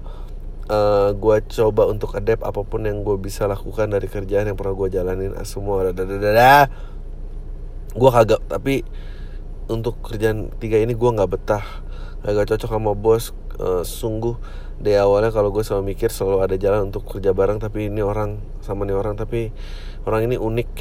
[0.69, 4.77] uh, gue coba untuk adapt apa pun yang gue bisa lakukan dari kerjaan yang pernah
[4.77, 5.34] gue jalanin.
[5.36, 6.69] Ah, semua ada dada
[7.89, 8.86] gue kagak tapi
[9.65, 11.65] untuk kerjaan tiga ini gue nggak betah
[12.23, 14.36] agak cocok sama bos uh, sungguh.
[14.79, 18.39] Dari awalnya kalau gue selalu mikir selalu ada jalan untuk kerja bareng tapi ini orang
[18.63, 19.51] sama ini orang tapi
[20.08, 20.71] orang ini unik.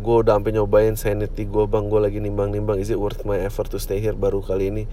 [0.00, 3.68] Gue udah sampai nyobain sanity gue bang gue lagi nimbang-nimbang is it worth my effort
[3.68, 4.16] to stay here?
[4.16, 4.84] Baru kali ini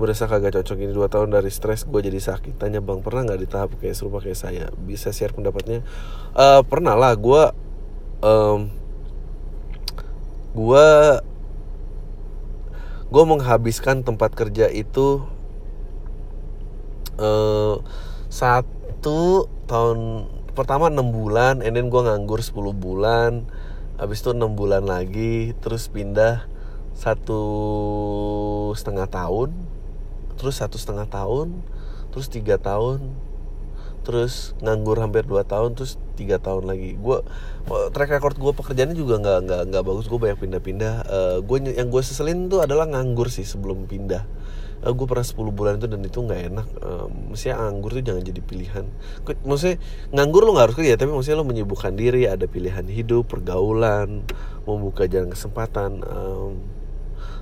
[0.00, 0.76] gue rasa kagak cocok.
[0.80, 2.56] Ini dua tahun dari stres gue jadi sakit.
[2.56, 4.72] Tanya bang pernah nggak di tahap kayak serupa kayak saya?
[4.72, 5.84] Bisa share pendapatnya?
[6.32, 7.12] Uh, pernah lah.
[7.12, 7.44] Gue
[8.24, 8.72] um,
[10.56, 10.86] gue
[13.10, 15.26] gue menghabiskan tempat kerja itu
[17.18, 17.82] uh,
[18.30, 23.50] satu tahun pertama enam bulan, and then gue nganggur 10 bulan,
[23.98, 26.46] habis itu enam bulan lagi, terus pindah
[26.94, 27.42] satu
[28.78, 29.54] setengah tahun,
[30.38, 31.58] terus satu setengah tahun,
[32.14, 33.10] terus tiga tahun,
[34.10, 36.98] terus nganggur hampir 2 tahun terus tiga tahun lagi.
[36.98, 37.22] Gue
[37.94, 40.10] track record gue pekerjaannya juga nggak nggak nggak bagus.
[40.10, 40.94] Gue banyak pindah-pindah.
[41.06, 44.26] Uh, eh, gue yang gue seselin tuh adalah nganggur sih sebelum pindah.
[44.82, 46.66] Uh, eh, gue pernah 10 bulan itu dan itu nggak enak.
[46.82, 48.84] Uh, maksudnya nganggur tuh jangan jadi pilihan.
[49.46, 49.76] Maksudnya
[50.10, 54.26] nganggur lo nggak harus kerja tapi maksudnya lo menyibukkan diri ada pilihan hidup pergaulan
[54.66, 56.58] membuka jalan kesempatan um,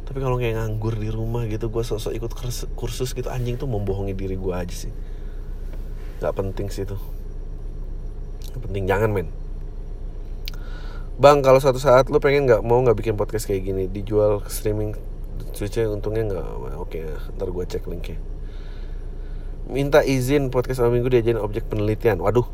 [0.08, 2.32] tapi kalau kayak nganggur di rumah gitu gue sosok ikut
[2.72, 4.92] kursus gitu anjing tuh membohongi diri gue aja sih
[6.18, 6.96] nggak penting sih itu.
[8.54, 9.28] Gak penting jangan men.
[11.18, 14.50] Bang kalau suatu saat lu pengen nggak mau nggak bikin podcast kayak gini dijual ke
[14.54, 14.94] streaming
[15.50, 16.46] Switchnya untungnya nggak
[16.78, 17.02] oke okay,
[17.34, 18.18] ntar gue cek linknya.
[19.66, 22.22] Minta izin podcast awal minggu diajarin objek penelitian.
[22.22, 22.46] Waduh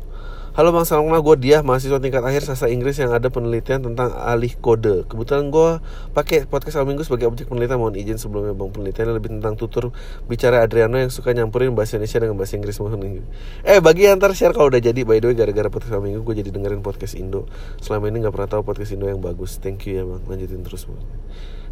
[0.55, 4.15] Halo Bang Salam kenal gue dia mahasiswa tingkat akhir sastra Inggris yang ada penelitian tentang
[4.15, 5.03] alih kode.
[5.03, 5.83] Kebetulan gue
[6.15, 7.75] pakai podcast Salam Minggu sebagai objek penelitian.
[7.75, 9.91] Mohon izin sebelumnya Bang penelitian lebih tentang tutur
[10.31, 13.27] bicara Adriano yang suka nyampurin bahasa Indonesia dengan bahasa Inggris mohon Inggris.
[13.67, 16.23] Eh bagi yang ntar share kalau udah jadi by the way gara-gara podcast Salam Minggu
[16.23, 17.51] gue jadi dengerin podcast Indo.
[17.83, 19.59] Selama ini nggak pernah tahu podcast Indo yang bagus.
[19.59, 20.23] Thank you ya Bang.
[20.23, 21.03] Lanjutin terus Bang.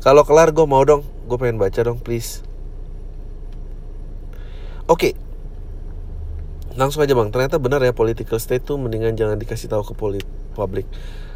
[0.03, 1.07] Kalau kelar gue mau dong.
[1.31, 2.43] Gue pengen baca dong please.
[4.91, 5.22] Oke, okay,
[6.73, 7.29] langsung aja bang.
[7.29, 9.93] Ternyata benar ya political state tuh mendingan jangan dikasih tahu ke
[10.53, 10.87] publik.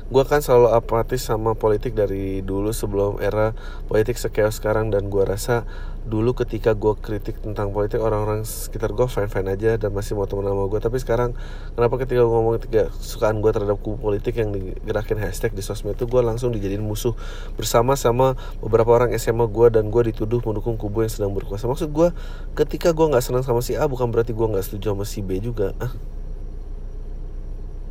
[0.08, 3.52] Gue kan selalu apatis sama politik dari dulu sebelum era
[3.92, 5.68] politik sekeos sekarang dan gue rasa
[6.08, 10.24] dulu ketika gue kritik tentang politik orang-orang sekitar gue fine fine aja dan masih mau
[10.24, 11.36] temen sama gue tapi sekarang
[11.76, 16.00] kenapa ketika gue ngomong tiga sukaan gue terhadap kubu politik yang digerakin hashtag di sosmed
[16.00, 17.12] itu gue langsung dijadiin musuh
[17.60, 21.68] bersama sama beberapa orang SMA gue dan gue dituduh mendukung kubu yang sedang berkuasa.
[21.68, 22.16] Maksud gue
[22.56, 25.44] ketika gue nggak senang sama si A bukan berarti gue nggak setuju sama si B
[25.44, 25.76] juga.
[25.84, 25.92] Ah.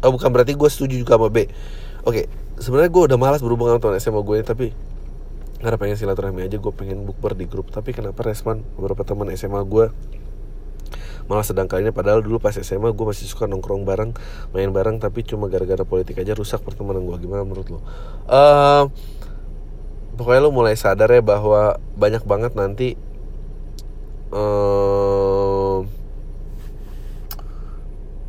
[0.05, 1.51] Oh, bukan berarti gue setuju juga sama B.
[2.07, 4.67] Oke, sebenarnya gue udah malas berhubungan sama SMA gue tapi
[5.61, 7.73] karena pengen silaturahmi aja gue pengen bukber di grup.
[7.73, 9.89] Tapi kenapa respon beberapa teman SMA gue
[11.27, 14.15] malah sedang ini padahal dulu pas SMA gue masih suka nongkrong bareng
[14.55, 17.81] main bareng tapi cuma gara-gara politik aja rusak pertemanan gue gimana menurut lo?
[18.31, 18.87] Uh,
[20.15, 22.95] pokoknya lo mulai sadar ya bahwa banyak banget nanti
[24.31, 25.83] uh,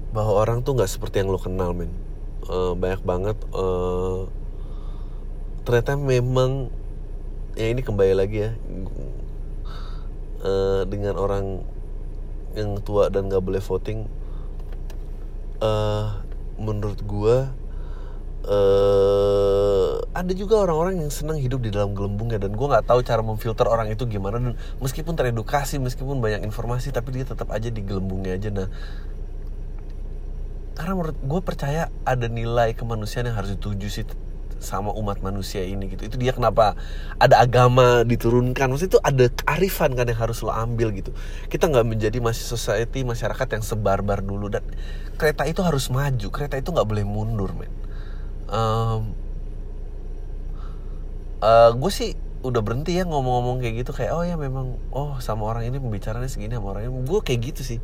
[0.09, 1.93] bahwa orang tuh nggak seperti yang lo kenal men.
[2.47, 4.25] Uh, banyak banget uh,
[5.67, 6.71] ternyata memang
[7.57, 8.51] ya ini kembali lagi ya.
[10.37, 11.65] Uh, dengan orang
[12.53, 14.05] yang tua dan gak boleh voting
[15.61, 16.21] uh,
[16.61, 17.37] menurut gue
[18.45, 23.21] uh, ada juga orang-orang yang senang hidup di dalam gelembungnya dan gue nggak tahu cara
[23.21, 27.81] memfilter orang itu gimana dan meskipun teredukasi meskipun banyak informasi tapi dia tetap aja di
[27.81, 28.49] gelembungnya aja.
[28.53, 28.69] Nah
[30.77, 34.05] karena menurut gue percaya ada nilai kemanusiaan yang harus dituju sih
[34.59, 36.07] sama umat manusia ini gitu.
[36.07, 36.77] Itu dia kenapa
[37.17, 38.69] ada agama diturunkan.
[38.69, 41.15] Maksudnya itu ada kearifan kan yang harus lo ambil gitu.
[41.47, 44.51] Kita nggak menjadi masih society masyarakat yang sebarbar dulu.
[44.51, 44.63] Dan
[45.15, 46.27] kereta itu harus maju.
[46.29, 47.71] Kereta itu nggak boleh mundur men.
[48.47, 49.11] Um,
[51.43, 52.11] uh, gue sih
[52.45, 53.91] udah berhenti ya ngomong-ngomong kayak gitu.
[53.95, 56.93] Kayak oh ya memang oh sama orang ini pembicaranya segini sama orang ini.
[57.05, 57.79] Gue kayak gitu sih.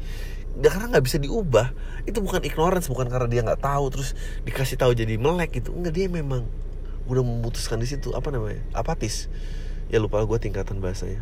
[0.53, 1.73] Dia karena nggak bisa diubah.
[2.05, 4.13] Itu bukan ignorance bukan karena dia nggak tahu terus
[4.45, 5.73] dikasih tahu jadi melek gitu.
[5.73, 6.45] Enggak dia memang
[7.09, 9.27] udah memutuskan di situ apa namanya apatis.
[9.89, 11.21] Ya lupa gue tingkatan bahasanya.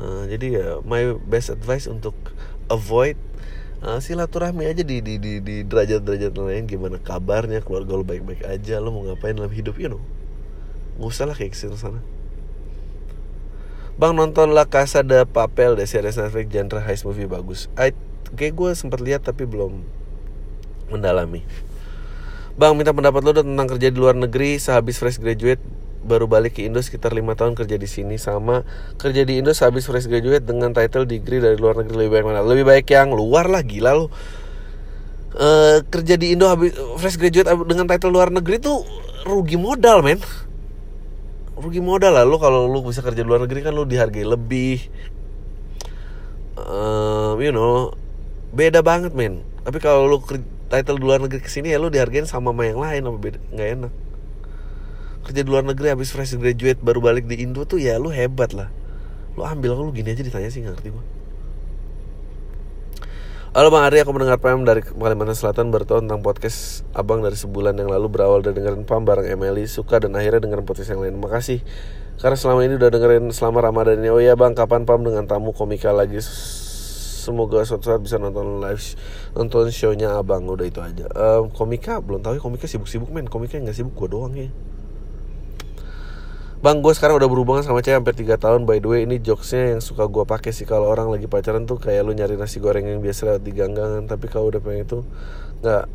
[0.00, 2.16] Uh, jadi ya my best advice untuk
[2.72, 3.20] avoid
[3.84, 6.64] uh, silaturahmi aja di di di, di derajat-derajat lain.
[6.64, 10.00] Gimana kabarnya keluarga lo baik-baik aja lo mau ngapain dalam hidup you know.
[10.96, 12.00] Nggak usah lah kayak ke sini sana
[14.00, 17.68] Bang nonton La Casa de Papel deh series Netflix genre heist movie bagus.
[17.76, 17.92] I
[18.36, 19.84] kayak gue sempat lihat tapi belum
[20.88, 21.44] mendalami
[22.56, 25.60] Bang minta pendapat lo tentang kerja di luar negeri sehabis fresh graduate
[26.02, 28.66] baru balik ke Indo sekitar lima tahun kerja di sini sama
[29.00, 32.44] kerja di Indo sehabis fresh graduate dengan title degree dari luar negeri lebih baik mana?
[32.44, 34.06] Lebih baik yang luar lah gila lo.
[35.32, 38.84] Uh, kerja di Indo habis fresh graduate dengan title luar negeri tuh
[39.24, 40.20] rugi modal men
[41.56, 42.24] rugi modal lah.
[42.24, 44.88] Lo kalau lo bisa kerja di luar negeri kan lo dihargai lebih.
[46.52, 47.92] Uh, you know
[48.52, 49.44] beda banget men.
[49.62, 50.20] Tapi kalau lo
[50.72, 53.38] title di luar negeri ke sini ya lo dihargain sama sama yang lain apa beda?
[53.52, 53.92] Nggak enak.
[55.22, 58.56] Kerja di luar negeri habis fresh graduate baru balik di Indo tuh ya lo hebat
[58.56, 58.72] lah.
[59.36, 61.04] Lo ambil lo gini aja ditanya sih ngerti gue
[63.52, 67.76] Halo Bang Ari, aku mendengar PM dari Kalimantan Selatan bertahu tentang podcast Abang dari sebulan
[67.76, 71.20] yang lalu berawal dari dengerin PAM bareng Emily Suka dan akhirnya dengerin podcast yang lain.
[71.20, 71.60] Makasih.
[72.16, 74.08] Karena selama ini udah dengerin selama Ramadan ini.
[74.08, 76.24] Oh iya Bang, kapan PAM dengan tamu komika lagi?
[76.24, 78.80] Semoga suatu saat bisa nonton live
[79.36, 81.04] Nonton shownya Abang, udah itu aja.
[81.12, 83.28] Um, Komika, belum tahu ya komika sibuk-sibuk men.
[83.28, 84.48] Komika nggak sibuk, gue doang ya
[86.62, 88.70] Bang, gue sekarang udah berhubungan sama cewek hampir 3 tahun.
[88.70, 91.82] By the way, ini jokesnya yang suka gue pakai sih kalau orang lagi pacaran tuh
[91.82, 94.06] kayak lu nyari nasi goreng yang biasa lewat di ganggangan.
[94.06, 95.02] Tapi kalau udah pengen itu
[95.58, 95.90] nggak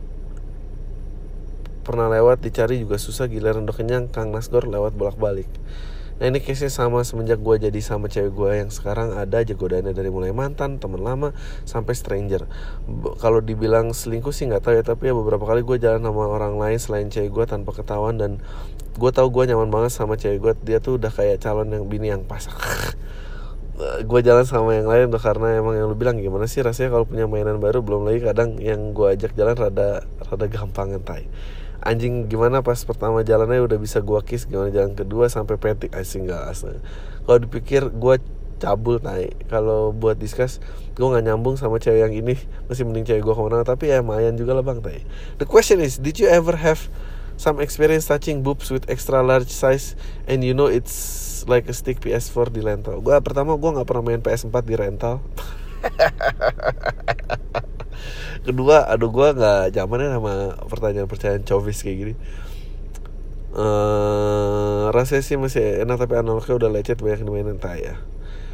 [1.88, 5.48] pernah lewat dicari juga susah giliran udah kenyang Kang Nasgor lewat bolak-balik.
[6.18, 9.94] Nah ini case-nya sama semenjak gue jadi sama cewek gue yang sekarang ada aja godaannya
[9.94, 11.30] dari mulai mantan, teman lama,
[11.62, 12.50] sampai stranger.
[13.22, 16.58] Kalau dibilang selingkuh sih nggak tahu ya, tapi ya beberapa kali gue jalan sama orang
[16.58, 18.42] lain selain cewek gue tanpa ketahuan dan
[18.98, 20.54] gue tahu gue nyaman banget sama cewek gue.
[20.66, 22.50] Dia tuh udah kayak calon yang bini yang pas.
[23.78, 27.06] gue jalan sama yang lain tuh karena emang yang lu bilang gimana sih rasanya kalau
[27.06, 31.30] punya mainan baru belum lagi kadang yang gue ajak jalan rada rada gampang ngentai
[31.84, 36.30] anjing gimana pas pertama jalannya udah bisa gua kiss gimana jalan kedua sampai petik asing
[36.30, 36.78] gak asli.
[37.28, 38.18] Kalau dipikir gua
[38.58, 40.58] cabul naik kalau buat discuss
[40.98, 42.36] gue nggak nyambung sama cewek yang ini.
[42.66, 45.06] Masih mending cewek gue ke mana tapi ya lumayan juga lah bang tay.
[45.38, 46.90] The question is did you ever have
[47.38, 49.94] some experience touching boobs with extra large size
[50.26, 52.98] and you know it's like a stick PS4 di rental?
[53.06, 55.22] Gue pertama gue nggak pernah main PS4 di rental
[58.48, 60.34] kedua aduh gue nggak zamannya sama
[60.70, 62.16] pertanyaan-pertanyaan covis kayak gini.
[63.58, 67.98] Uh, rasanya sih masih enak tapi analognya udah lecet banyak dimainin ya.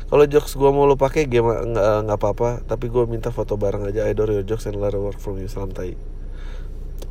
[0.08, 2.64] Kalau jokes gue mau lo pakai game nggak nggak apa-apa.
[2.64, 5.50] Tapi gue minta foto bareng aja I adore your jokes and learn work from you
[5.52, 5.98] salam tai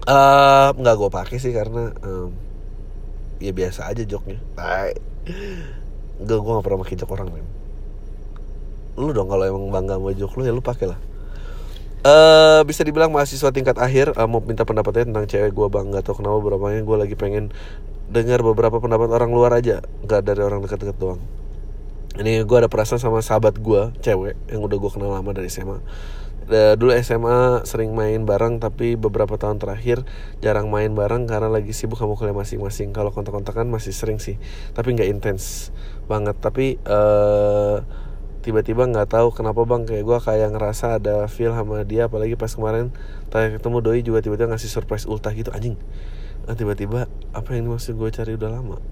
[0.09, 2.33] uh, nggak gue pakai sih karena um,
[3.43, 4.41] ya biasa aja joknya.
[4.57, 4.95] Tai
[6.23, 7.47] gue gue gak pernah pakai jok orang men
[8.97, 11.01] lu dong kalau emang bangga sama jok lu ya lu pakai lah.
[12.03, 16.03] Uh, bisa dibilang mahasiswa tingkat akhir uh, mau minta pendapatnya tentang cewek gue bang nggak
[16.03, 17.55] tau kenapa beberapa gue lagi pengen
[18.11, 21.23] dengar beberapa pendapat orang luar aja nggak dari orang dekat-dekat doang.
[22.19, 25.79] Ini gue ada perasaan sama sahabat gue cewek yang udah gue kenal lama dari SMA
[26.51, 30.03] uh, dulu SMA sering main bareng tapi beberapa tahun terakhir
[30.43, 32.91] jarang main bareng karena lagi sibuk sama kuliah masing-masing.
[32.91, 34.41] Kalau kontak-kontakan masih sering sih
[34.75, 35.71] tapi nggak intens
[36.11, 36.35] banget.
[36.39, 37.85] Tapi uh,
[38.43, 39.87] tiba-tiba nggak tahu kenapa bang.
[39.87, 42.91] Kayak gue kayak ngerasa ada feel sama dia apalagi pas kemarin
[43.31, 45.79] tanya ketemu doi juga tiba-tiba ngasih surprise ultah gitu anjing.
[46.43, 48.83] Nah, tiba-tiba apa yang maksud gue cari udah lama?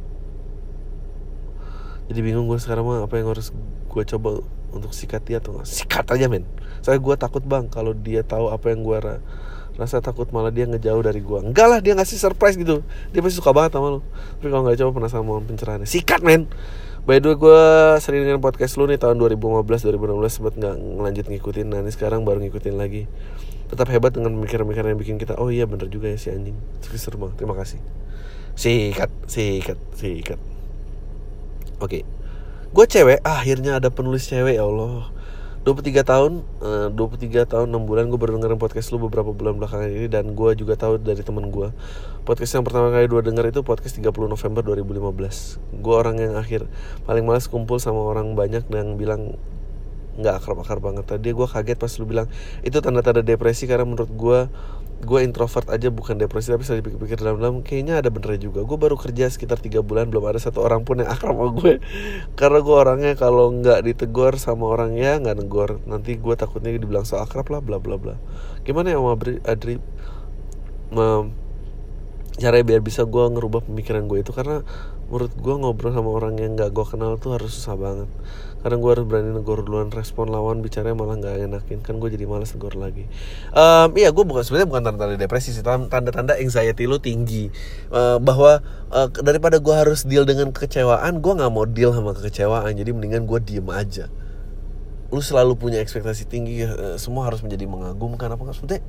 [2.10, 3.50] Jadi bingung gue sekarang mah apa yang harus
[3.90, 5.66] gue coba untuk sikat dia atau nggak?
[5.66, 6.46] Sikat aja men.
[6.82, 9.16] Saya gue takut bang kalau dia tahu apa yang gue ra
[9.78, 12.82] rasa takut malah dia ngejauh dari gue enggak lah dia ngasih surprise gitu.
[13.14, 14.00] Dia pasti suka banget sama lo
[14.38, 15.88] tapi kalau nggak coba penasaran mau pencerahannya.
[15.90, 16.50] Sikat men
[17.08, 17.62] By the way gue
[18.04, 21.66] sering dengan podcast lu nih tahun 2015 2016 sempat nggak ngelanjut ngikutin.
[21.72, 23.08] Nah ini sekarang baru ngikutin lagi.
[23.72, 26.56] Tetap hebat dengan pemikiran-pemikiran yang bikin kita oh iya bener juga ya si anjing.
[26.84, 27.40] Seru banget.
[27.40, 27.80] Terima kasih.
[28.52, 30.40] Sikat sikat sikat.
[31.80, 32.02] Oke.
[32.02, 32.02] Okay.
[32.70, 35.10] gue cewek akhirnya ada penulis cewek ya Allah
[35.60, 36.32] 23 tahun
[36.64, 40.32] uh, 23 tahun 6 bulan gue baru dengerin podcast lu beberapa bulan belakangan ini dan
[40.32, 41.68] gue juga tahu dari temen gue
[42.24, 46.64] podcast yang pertama kali gue denger itu podcast 30 November 2015 gue orang yang akhir
[47.04, 49.36] paling males kumpul sama orang banyak dan bilang
[50.20, 51.04] nggak akrab-akrab banget.
[51.06, 52.28] Tadi gue kaget pas lu bilang
[52.60, 54.38] itu tanda-tanda depresi karena menurut gue
[55.00, 58.60] gue introvert aja bukan depresi tapi saya pikir-pikir dalam-dalam kayaknya ada benernya juga.
[58.68, 61.80] Gue baru kerja sekitar tiga bulan belum ada satu orang pun yang akrab sama gue.
[62.36, 65.80] Karena gue orangnya kalau nggak ditegur sama orangnya nggak negor.
[65.88, 68.20] Nanti gue takutnya dibilang so akrab lah bla bla bla.
[68.62, 69.16] Gimana ya sama
[69.48, 69.76] Adri?
[72.40, 74.64] Caranya biar bisa gue ngerubah pemikiran gue itu karena
[75.10, 78.06] menurut gue ngobrol sama orang yang nggak gue kenal tuh harus susah banget.
[78.60, 81.78] Karena gue harus berani negor duluan respon lawan bicaranya malah nggak enakin.
[81.82, 83.10] Kan gue jadi malas negor lagi.
[83.50, 87.50] Um, iya gue bukan sebenarnya bukan tanda-tanda depresi sih tanda-tanda anxiety lo tinggi.
[87.90, 88.62] Uh, bahwa
[88.94, 92.70] uh, daripada gue harus deal dengan kekecewaan gue nggak mau deal sama kekecewaan.
[92.76, 94.06] Jadi mendingan gue diem aja.
[95.10, 98.56] Lu selalu punya ekspektasi tinggi uh, semua harus menjadi mengagumkan apa nggak?
[98.60, 98.84] Sebenarnya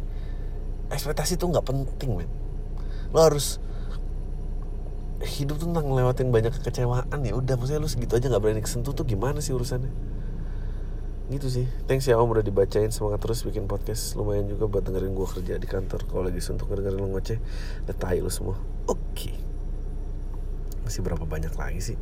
[0.92, 2.30] ekspektasi itu nggak penting men.
[3.16, 3.58] Lo harus
[5.26, 8.94] hidup tuh tentang ngelewatin banyak kekecewaan ya udah maksudnya lu segitu aja nggak berani kesentuh
[8.94, 9.90] tuh gimana sih urusannya?
[11.32, 11.66] Gitu sih.
[11.88, 12.92] Thanks ya om udah dibacain.
[12.92, 14.20] Semangat terus bikin podcast.
[14.20, 16.04] Lumayan juga buat dengerin gua kerja di kantor.
[16.04, 17.40] Kalau lagi suntuk dengerin lu ngoceh.
[17.88, 18.60] Udah tai lu semua.
[18.92, 19.32] Oke.
[19.32, 19.36] Okay.
[20.84, 21.98] masih berapa banyak lagi sih?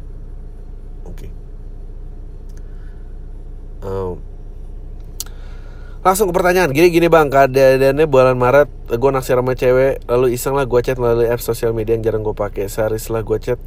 [1.05, 1.29] Oke.
[1.29, 1.31] Okay.
[3.85, 4.17] um,
[5.99, 6.71] Langsung ke pertanyaan.
[6.71, 7.27] Gini-gini bang.
[7.27, 11.75] Keadaannya bulan Maret Gue naksir sama cewek Lalu iseng lah gue chat melalui apps sosial
[11.75, 12.71] media yang jarang gue pakai.
[12.71, 13.59] Sehari setelah gue chat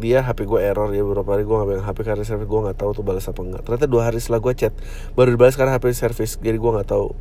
[0.00, 2.78] dia HP gue error ya beberapa hari gue gak pegang HP karena service gue gak
[2.80, 4.72] tahu tuh balas apa enggak ternyata dua hari setelah gue chat
[5.12, 7.12] baru dibalas karena HP service jadi gue gak tahu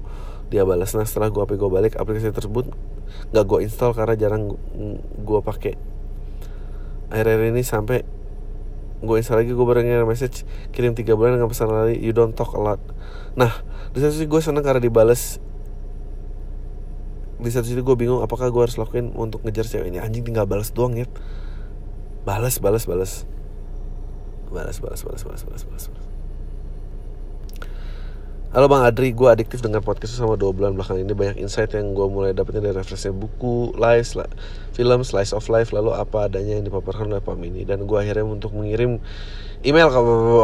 [0.47, 0.95] dia balas.
[0.95, 2.71] Nah setelah gue HP gue balik aplikasi tersebut
[3.35, 4.55] gak gue install karena jarang
[5.19, 5.75] gue pakai.
[7.11, 8.07] Akhir-akhir ini sampai
[9.03, 12.55] gue install lagi gue baru message kirim tiga bulan dengan pesan lagi you don't talk
[12.55, 12.79] a lot
[13.39, 13.63] nah
[13.95, 15.39] di satu sisi gue seneng karena dibales.
[17.39, 19.97] Di satu sisi gue bingung apakah gue harus lakuin untuk ngejar cewek ini.
[20.03, 21.07] Anjing tinggal balas doang ya.
[22.27, 23.23] Balas balas balas
[24.49, 26.08] balas balas balas balas balas balas
[28.49, 31.13] Halo Bang Adri, gue adiktif dengan podcast sama dua bulan belakang ini.
[31.13, 34.25] Banyak insight yang gue mulai dapetin dari referensi buku, live,
[34.73, 37.61] film, slice of life Lalu apa adanya yang dipaparkan oleh Pak Mini.
[37.61, 38.97] Dan gue akhirnya untuk mengirim
[39.61, 39.99] email ke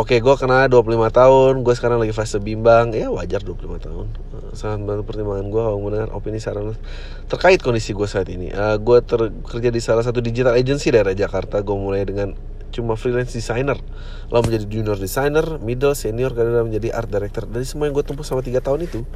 [0.05, 2.93] Oke, gue kena 25 tahun Gue sekarang lagi fase bimbang.
[2.93, 4.05] Ya wajar 25 tahun.
[4.53, 6.77] Sangat bantu pertimbangan gue mendengar opini saran
[7.25, 8.53] Terkait kondisi gue saat ini.
[8.53, 9.01] Uh, Gue
[9.49, 11.57] kerja di salah satu digital agency daerah Jakarta.
[11.65, 12.37] Gue mulai dengan
[12.75, 13.79] cuma freelance designer.
[14.27, 17.47] Lalu menjadi junior designer middle senior kadang menjadi art director.
[17.47, 19.07] Dari semua yang gue tempuh selama tiga tahun itu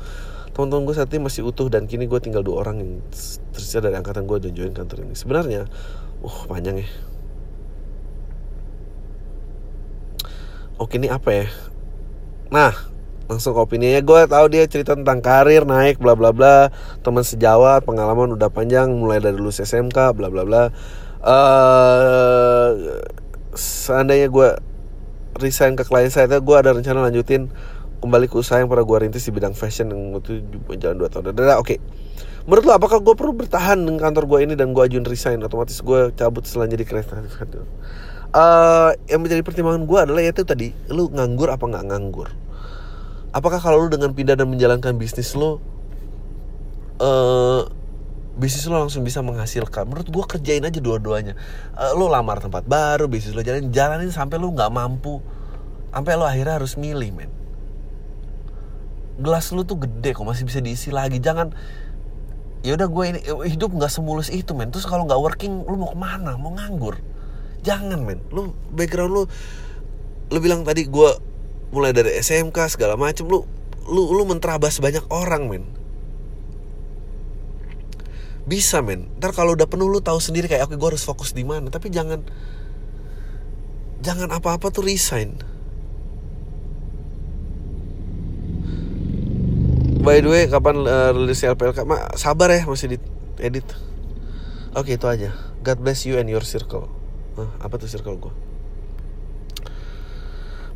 [0.59, 2.91] teman-teman gue saat ini masih utuh dan kini gue tinggal dua orang yang
[3.55, 5.15] tersisa dari angkatan gue dan join kantor ini.
[5.15, 5.71] Sebenarnya
[6.19, 6.89] uh panjang ya.
[10.79, 11.47] Oke ini apa ya?
[12.51, 12.75] Nah
[13.29, 16.73] langsung ke opininya gue tahu dia cerita tentang karir naik bla bla bla.
[17.05, 20.63] Teman sejawat pengalaman udah panjang mulai dari lulus SMK bla bla bla.
[21.19, 22.99] Uh,
[23.55, 24.49] seandainya gue
[25.39, 27.49] resign ke klien saya gue ada rencana lanjutin
[27.99, 30.39] kembali ke usaha yang pernah gue rintis di bidang fashion yang itu
[30.79, 31.35] jalan dua tahun.
[31.35, 31.77] Oke, okay.
[32.47, 35.83] menurut lo apakah gue perlu bertahan dengan kantor gue ini dan gue ajuin resign otomatis
[35.83, 37.11] gue cabut setelah jadi kreatif
[38.33, 42.29] uh, yang menjadi pertimbangan gue adalah yaitu tadi lu nganggur apa nggak nganggur
[43.33, 45.61] apakah kalau lu dengan pindah dan menjalankan bisnis lo
[47.01, 47.65] uh,
[48.39, 49.83] bisnis lo langsung bisa menghasilkan.
[49.83, 51.35] Menurut gue kerjain aja dua-duanya.
[51.75, 55.19] Uh, lo lamar tempat baru bisnis lo jalan jalanin sampai lo nggak mampu.
[55.91, 57.29] Sampai lo akhirnya harus milih men.
[59.19, 61.19] Gelas lo tuh gede kok masih bisa diisi lagi.
[61.19, 61.51] Jangan
[62.63, 63.19] ya udah gue ini
[63.51, 64.71] hidup nggak semulus itu men.
[64.71, 66.39] Terus kalau nggak working lo mau ke mana?
[66.39, 66.95] Mau nganggur?
[67.67, 68.23] Jangan men.
[68.31, 69.23] Lo background lo
[70.31, 71.09] lo bilang tadi gue
[71.75, 73.45] mulai dari SMK segala macem lo
[73.89, 75.63] lu lu menterabas banyak orang men
[78.49, 79.13] bisa men.
[79.21, 81.69] Ntar kalau udah penuh lu tahu sendiri kayak oke gue harus fokus di mana.
[81.69, 82.25] Tapi jangan
[84.01, 85.37] jangan apa-apa tuh resign.
[90.01, 92.97] By the way kapan uh, rilis LPLK Ma, sabar ya masih di
[93.37, 93.69] edit
[94.73, 95.29] oke itu aja.
[95.61, 96.89] God bless you and your circle.
[97.37, 98.48] Uh, apa tuh circle gue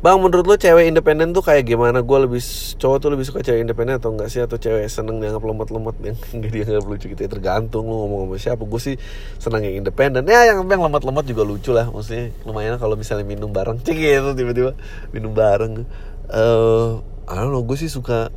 [0.04, 2.04] Bang menurut lo cewek independen tuh kayak gimana?
[2.04, 2.44] Gue lebih
[2.76, 4.44] cowok tuh lebih suka cewek independen atau enggak sih?
[4.44, 8.36] Atau cewek seneng dianggap lemot-lemot yang enggak dianggap lucu gitu ya tergantung lo ngomong sama
[8.36, 8.68] siapa.
[8.68, 9.00] Gue sih
[9.40, 10.28] seneng yang independen.
[10.28, 11.88] Ya yang yang lemot-lemot juga lucu lah.
[11.88, 14.76] Maksudnya lumayan kalau misalnya minum bareng cek gitu tiba-tiba
[15.16, 15.88] minum bareng.
[16.28, 18.28] Eh, uh, I don't know, gue sih suka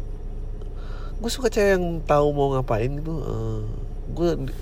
[1.20, 3.12] gue suka cewek yang tahu mau ngapain gitu.
[3.12, 3.68] Uh,
[4.16, 4.56] gue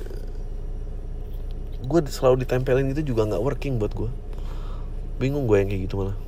[1.85, 4.09] gue selalu ditempelin itu juga nggak working buat gue.
[5.21, 6.24] Bingung gue yang kayak gitu malah.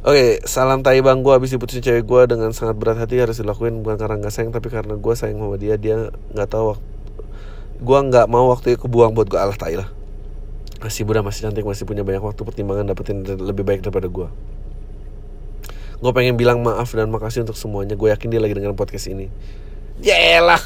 [0.00, 3.36] Oke, okay, salam tai bang gue habis diputusin cewek gue dengan sangat berat hati harus
[3.36, 6.88] dilakuin bukan karena nggak sayang tapi karena gue sayang sama dia dia nggak tahu waktu
[7.84, 9.92] gue nggak mau waktu kebuang buat gue alah tai lah.
[10.80, 14.28] Masih muda masih cantik masih punya banyak waktu pertimbangan dapetin lebih baik daripada gue
[16.00, 19.28] gue pengen bilang maaf dan makasih untuk semuanya gue yakin dia lagi dengan podcast ini.
[20.00, 20.64] Yelah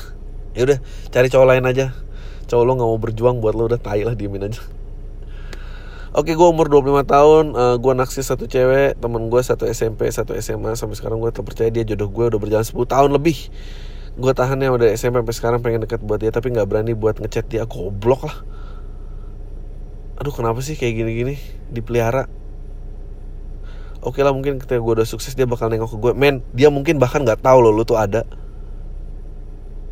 [0.55, 0.78] ya udah
[1.11, 1.91] cari cowok lain aja.
[2.47, 4.62] Cowok lo nggak mau berjuang buat lo udah tai lah diemin aja
[6.14, 10.38] Oke gue umur 25 tahun uh, Gue naksir satu cewek Temen gue satu SMP Satu
[10.38, 13.50] SMA Sampai sekarang gue terpercaya dia jodoh gue Udah berjalan 10 tahun lebih.
[14.14, 17.50] Gue tahannya udah SMP sampai sekarang pengen deket buat dia Tapi gak berani buat ngechat
[17.50, 17.66] dia.
[17.66, 18.46] Goblok lah.
[20.22, 21.34] Aduh kenapa sih kayak gini-gini?
[21.74, 22.30] Dipelihara.
[23.98, 27.02] Oke lah mungkin ketika gue udah sukses Dia bakal nengok ke gue Men dia mungkin
[27.02, 28.22] bahkan gak tahu loh Lu tuh ada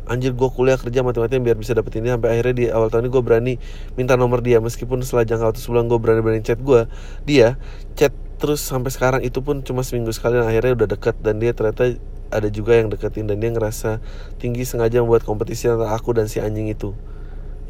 [0.05, 2.11] anjir gue kuliah kerja mati-matian biar bisa dapet ini.
[2.11, 3.53] Sampai akhirnya di awal tahun ini gue berani
[3.95, 4.59] minta nomor dia.
[4.59, 6.87] Meskipun setelah jangka waktu sebulan gue berani-berani chat gue
[7.23, 7.55] dia
[7.95, 9.21] chat terus sampai sekarang.
[9.23, 11.15] Itu pun cuma seminggu sekali dan akhirnya udah deket.
[11.23, 11.95] Dan dia ternyata
[12.33, 14.01] ada juga yang deketin dan dia ngerasa
[14.41, 16.97] tinggi sengaja membuat kompetisi antara aku dan si anjing itu.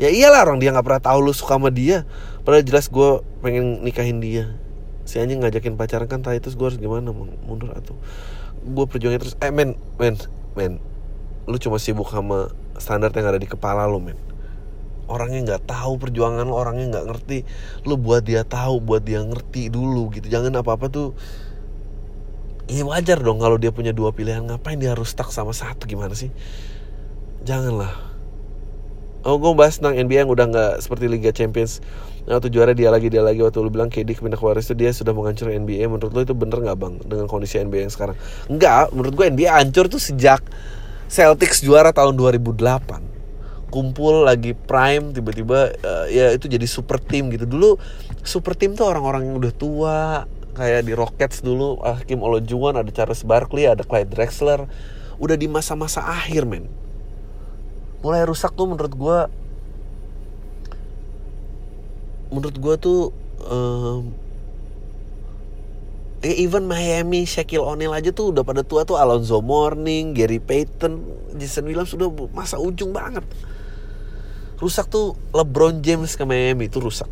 [0.01, 2.07] Ya iyalah orang dia nggak pernah tahu lu suka sama dia.
[2.41, 4.57] Padahal jelas gue pengen nikahin dia.
[5.03, 7.11] Si anjing ngajakin pacaran kan tadi terus gue harus gimana?
[7.45, 7.93] Mundur atau
[8.63, 9.35] gue perjuangin terus.
[9.43, 10.17] Eh men men
[10.57, 10.79] men
[11.43, 14.17] lu cuma sibuk sama standar yang ada di kepala lu men.
[15.11, 17.39] Orangnya nggak tahu perjuangan lo orangnya nggak ngerti.
[17.83, 20.31] Lu buat dia tahu buat dia ngerti dulu gitu.
[20.31, 21.11] Jangan apa apa tuh.
[22.71, 24.47] Ya wajar dong kalau dia punya dua pilihan.
[24.47, 25.83] Ngapain dia harus stuck sama satu?
[25.83, 26.31] Gimana sih?
[27.43, 27.91] Janganlah.
[29.23, 31.83] Oh gue bahas tentang NBA yang udah nggak seperti Liga Champions.
[32.23, 33.43] Nah, juara dia lagi dia lagi.
[33.43, 36.31] Waktu lu bilang KD pindah ke Warriors itu dia sudah menghancur NBA menurut lu itu
[36.31, 38.15] bener nggak bang dengan kondisi NBA yang sekarang?
[38.47, 40.39] Enggak menurut gue NBA hancur tuh sejak
[41.13, 43.13] Celtics juara tahun 2008
[43.69, 47.45] kumpul lagi prime tiba-tiba uh, ya itu jadi super team gitu.
[47.45, 47.77] Dulu
[48.25, 50.25] super team tuh orang-orang yang udah tua
[50.57, 54.65] kayak di Rockets dulu Hakim Olajuwon ada Charles Barkley ada Clyde Drexler.
[55.21, 56.65] Udah di masa-masa akhir men.
[58.01, 59.19] Mulai rusak tuh menurut gue
[62.33, 62.99] menurut gue tuh
[63.45, 64.09] um,
[66.23, 71.03] even Miami Shaquille O'Neal aja tuh udah pada tua tuh Alonzo Mourning Gary Payton
[71.35, 73.27] Jason Williams sudah masa ujung banget.
[74.63, 77.11] Rusak tuh LeBron James ke Miami itu rusak.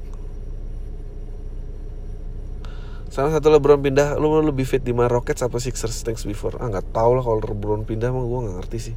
[3.12, 6.08] Salah satu LeBron pindah lu lebih fit di Rockets apa Sixers?
[6.08, 6.56] Thanks before.
[6.64, 8.96] Ah nggak tau lah kalau LeBron pindah mah gue nggak ngerti sih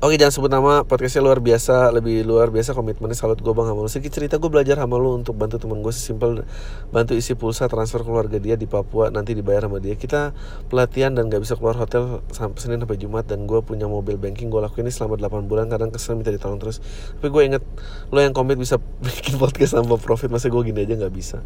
[0.00, 3.84] Oke jangan sebut nama podcastnya luar biasa Lebih luar biasa komitmennya salut gue bang sama
[3.84, 6.48] lu Sedikit cerita gue belajar sama lu untuk bantu temen gue Sesimpel
[6.88, 10.00] bantu isi pulsa transfer keluarga dia di Papua Nanti dibayar sama dia.
[10.00, 10.32] Kita
[10.72, 14.48] pelatihan dan gak bisa keluar hotel sampai Senin sampai Jumat Dan gue punya mobil banking
[14.48, 16.80] Gue lakuin ini selama 8 bulan Kadang kesel minta ditolong terus.
[17.20, 17.62] Tapi gue inget
[18.08, 21.44] Lo yang komit bisa bikin podcast sama profit Masa gue gini aja gak bisa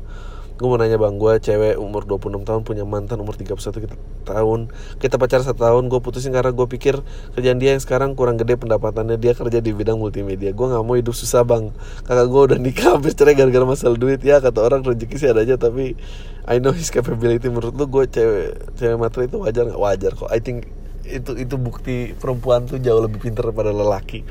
[0.54, 4.70] Gue mau nanya bang, gue cewek umur 26 tahun punya mantan umur 31 kita, tahun.
[5.02, 7.02] Kita pacar satu tahun, gue putusin karena gue pikir
[7.34, 9.18] kerjaan dia yang sekarang kurang gede pendapatannya.
[9.18, 11.74] Dia kerja di bidang multimedia, gue gak mau hidup susah bang.
[12.06, 14.22] Kakak gue udah nikah habis cerai gara-gara masalah duit.
[14.22, 15.98] Ya kata orang rezeki sih ada aja tapi
[16.46, 17.50] I know his capability.
[17.50, 19.80] Menurut lu gue cewek cewek materi itu wajar gak?
[19.82, 20.30] Wajar kok.
[20.30, 20.70] I think
[21.02, 24.22] itu itu bukti perempuan tuh jauh lebih pintar daripada lelaki.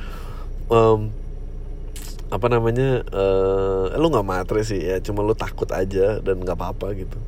[0.71, 1.11] Um,
[2.33, 4.97] apa namanya uh, lu nggak matre sih ya.
[5.05, 7.21] Cuma lu takut aja dan nggak apa-apa gitu.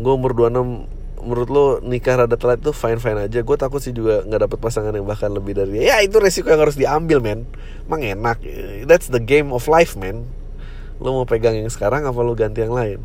[0.00, 3.44] Gue umur 26 menurut lo nikah rada telat itu fine fine aja.
[3.44, 6.64] Gue takut sih juga nggak dapet pasangan yang bahkan lebih dari ya itu resiko yang
[6.64, 7.44] harus diambil men.
[7.84, 8.40] Emang enak.
[8.88, 10.24] That's the game of life man
[11.02, 13.00] lo mau pegang yang sekarang apa lo ganti yang lain?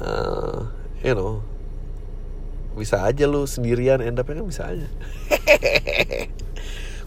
[0.00, 0.66] Uh,
[1.04, 1.44] you know.
[2.78, 4.86] Bisa aja lo sendirian end up kan bisa aja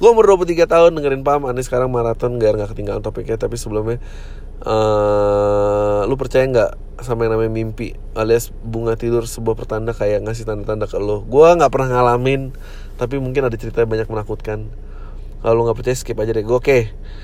[0.02, 3.38] gue umur 23 tahun dengerin Pam Aneh sekarang maraton gak nggak ketinggalan topiknya.
[3.38, 4.02] Tapi sebelumnya
[4.66, 6.72] uh, lu percaya nggak
[7.06, 11.22] sama yang namanya mimpi alias bunga tidur sebuah pertanda kayak ngasih tanda-tanda ke lo?
[11.22, 12.50] Gue nggak pernah ngalamin
[12.98, 14.74] tapi mungkin ada cerita yang banyak menakutkan
[15.42, 16.46] kalau nggak percaya skip aja deh.
[16.46, 16.80] Gue oke.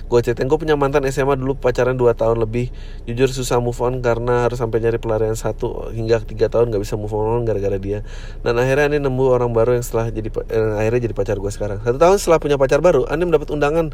[0.09, 2.74] Gue ceritain gue punya mantan SMA dulu pacaran 2 tahun lebih.
[3.05, 6.97] Jujur susah move on karena harus sampai nyari pelarian satu hingga tiga tahun nggak bisa
[6.97, 8.01] move on gara-gara dia.
[8.41, 11.78] Dan akhirnya ini nemu orang baru yang setelah jadi eh, akhirnya jadi pacar gue sekarang.
[11.86, 13.93] Satu tahun setelah punya pacar baru Ani mendapat undangan.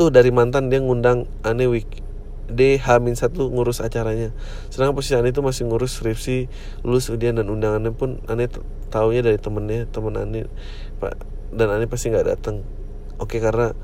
[0.00, 2.00] Tuh dari mantan dia ngundang Ani week
[2.48, 4.32] D Hamin satu ngurus acaranya.
[4.72, 6.48] Sedangkan posisi Ani itu masih ngurus skripsi
[6.88, 8.48] lulus ujian dan undangannya pun Ani
[8.88, 10.48] taunya dari temennya temen Ani
[10.96, 11.20] pak
[11.52, 12.77] dan Ani pasti nggak datang
[13.18, 13.74] Oke karena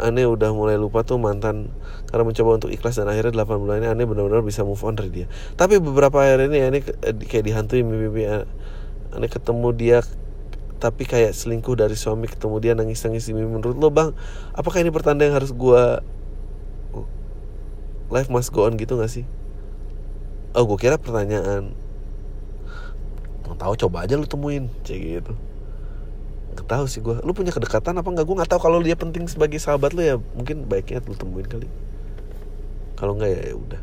[0.00, 1.70] Ane udah mulai lupa tuh mantan
[2.08, 5.10] karena mencoba untuk ikhlas dan akhirnya 8 bulan ini Ane benar-benar bisa move on dari
[5.10, 5.26] dia.
[5.54, 6.78] Tapi beberapa hari ini Ane
[7.26, 9.98] kayak dihantui mimpi Ane ketemu dia
[10.80, 13.60] tapi kayak selingkuh dari suami ketemu dia nangis-nangis di mimpi.
[13.60, 14.10] Menurut lo bang
[14.56, 15.82] apakah ini pertanda yang harus gue
[18.10, 19.28] life must go on gitu gak sih?
[20.56, 21.76] Oh gue kira pertanyaan
[23.60, 25.36] tahu coba aja lu temuin cek gitu
[26.60, 28.28] Gak tahu sih gue Lu punya kedekatan apa enggak?
[28.28, 31.68] Gue gak tahu kalau dia penting sebagai sahabat lu ya Mungkin baiknya lu temuin kali.
[33.00, 33.80] Kalau enggak ya, ya udah.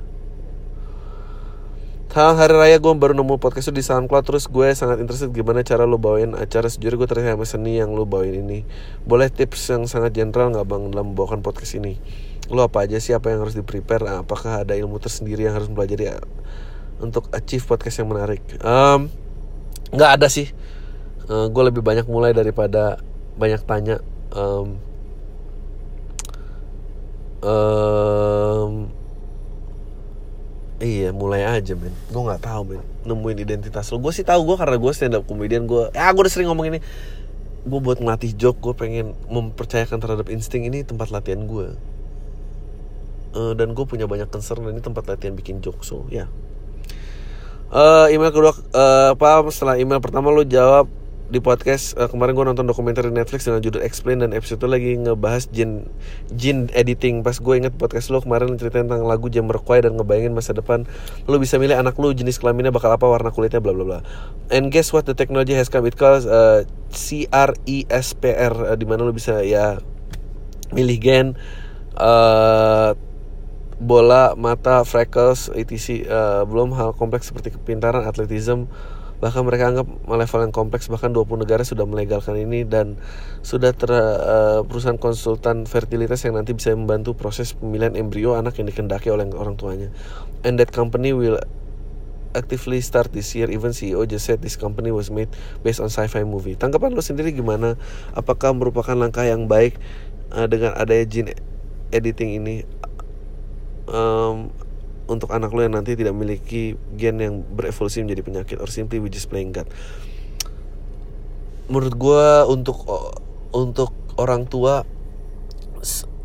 [2.17, 5.85] Hal hari raya gue baru nemu podcast di SoundCloud Terus gue sangat interested gimana cara
[5.85, 8.61] lu bawain acara Sejujurnya gue tertarik sama seni yang lu bawain ini.
[9.05, 11.97] Boleh tips yang sangat general gak bang dalam membawakan podcast ini?
[12.49, 13.13] Lu apa aja sih?
[13.17, 16.15] Apa yang harus di prepare Apakah ada ilmu tersendiri yang harus belajar ya
[17.01, 18.41] Untuk achieve podcast yang menarik?
[18.61, 19.09] Um,
[19.93, 20.49] Gak ada sih
[21.27, 22.99] uh, eh, gue lebih banyak mulai daripada
[23.37, 24.01] banyak tanya
[24.33, 24.81] um,
[27.45, 28.71] um,
[30.81, 31.93] iya mulai aja men.
[32.09, 35.23] Gue nggak tahu men nemuin identitas lo gue sih tahu gue karena gue stand up
[35.23, 36.79] comedian gue ya gue udah sering ngomong ini.
[37.67, 41.75] Gue buat ngelatih joke gue pengen mempercayakan terhadap insting ini tempat latihan gue
[43.37, 46.25] uh, dan gue punya banyak concern dan ini tempat latihan bikin joke so ya.
[46.25, 46.27] Yeah.
[47.69, 50.87] uh, email kedua uh, apa setelah email pertama lo jawab
[51.27, 54.67] di podcast uh, kemarin gue nonton dokumenter di Netflix dengan judul Explain dan episode itu
[54.71, 55.91] lagi ngebahas jin
[56.31, 57.19] jin editing.
[57.19, 60.87] Pas gue inget podcast lo kemarin cerita tentang lagu Jamiroquai dan ngebayangin masa depan
[61.27, 63.99] lo bisa milih anak lo jenis kelaminnya bakal apa warna kulitnya bla bla bla.
[64.47, 65.03] And guess what?
[65.03, 65.83] The technology has come.
[65.83, 66.63] It calls uh,
[66.95, 69.83] CRISPR uh, di mana lo bisa ya
[70.71, 71.27] milih gen
[71.99, 72.95] uh,
[73.77, 78.65] bola mata freckles etc uh, belum hal kompleks seperti kepintaran atletisme
[79.17, 83.01] Bahkan mereka anggap level yang kompleks bahkan 20 negara sudah melegalkan ini dan
[83.41, 88.69] sudah ter uh, perusahaan konsultan fertilitas yang nanti bisa membantu proses pemilihan embrio anak yang
[88.69, 89.89] dikendaki oleh orang tuanya.
[90.45, 91.41] And that company will
[92.37, 93.49] actively start this year.
[93.49, 95.33] Even CEO just said this company was made
[95.65, 96.53] based on sci-fi movie.
[96.53, 97.73] Tanggapan lo sendiri gimana?
[98.13, 99.81] Apakah merupakan langkah yang baik
[100.29, 101.33] uh, dengan adanya gene
[101.89, 102.55] editing ini?
[103.89, 104.53] Um,
[105.07, 109.07] untuk anak lo yang nanti tidak memiliki gen yang berevolusi menjadi penyakit or simply we
[109.07, 109.67] just playing God.
[111.71, 112.83] Menurut gue untuk
[113.55, 114.83] untuk orang tua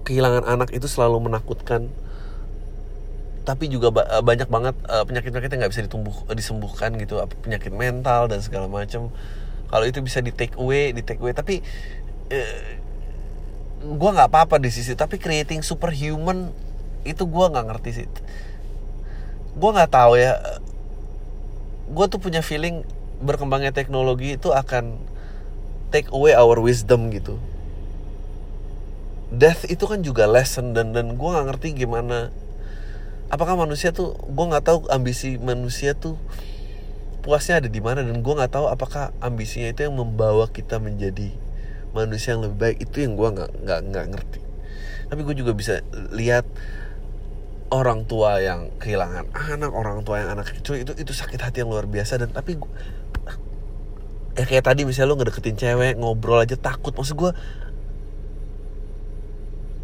[0.03, 1.91] kehilangan anak itu selalu menakutkan.
[3.43, 3.91] Tapi juga
[4.23, 7.19] banyak banget uh, penyakit-penyakit yang nggak bisa ditumbuh disembuhkan gitu.
[7.43, 9.11] Penyakit mental dan segala macam
[9.67, 11.35] kalau itu bisa di take away di take away.
[11.35, 11.59] Tapi
[12.31, 12.61] uh,
[13.83, 16.55] gue nggak apa-apa di sisi tapi creating superhuman
[17.03, 18.07] itu gue nggak ngerti sih
[19.53, 20.41] gue nggak tahu ya
[21.93, 22.89] gue tuh punya feeling
[23.21, 24.99] berkembangnya teknologi itu akan
[25.93, 27.37] take away our wisdom gitu.
[29.33, 32.33] Death itu kan juga lesson dan dan gue nggak ngerti gimana.
[33.29, 36.17] Apakah manusia tuh gue nggak tahu ambisi manusia tuh
[37.23, 41.33] puasnya ada di mana dan gue nggak tahu apakah ambisinya itu yang membawa kita menjadi
[41.93, 42.77] manusia yang lebih baik.
[42.89, 44.41] Itu yang gue nggak nggak nggak ngerti.
[45.13, 46.49] Tapi gue juga bisa lihat
[47.73, 51.73] orang tua yang kehilangan anak orang tua yang anak kecil itu itu sakit hati yang
[51.73, 52.21] luar biasa.
[52.21, 52.69] Dan tapi gua,
[54.37, 56.93] ya kayak tadi misalnya lo ngedeketin cewek ngobrol aja takut.
[56.93, 57.33] Maksud gue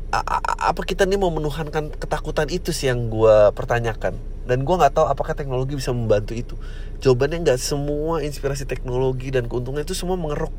[0.09, 4.20] apa kita nih mau menuhankan ketakutan itu sih yang gue pertanyakan.
[4.49, 6.57] Dan gue nggak tahu apakah teknologi bisa membantu itu.
[7.05, 10.53] Jawabannya nggak semua inspirasi teknologi dan keuntungan itu semua mengeruk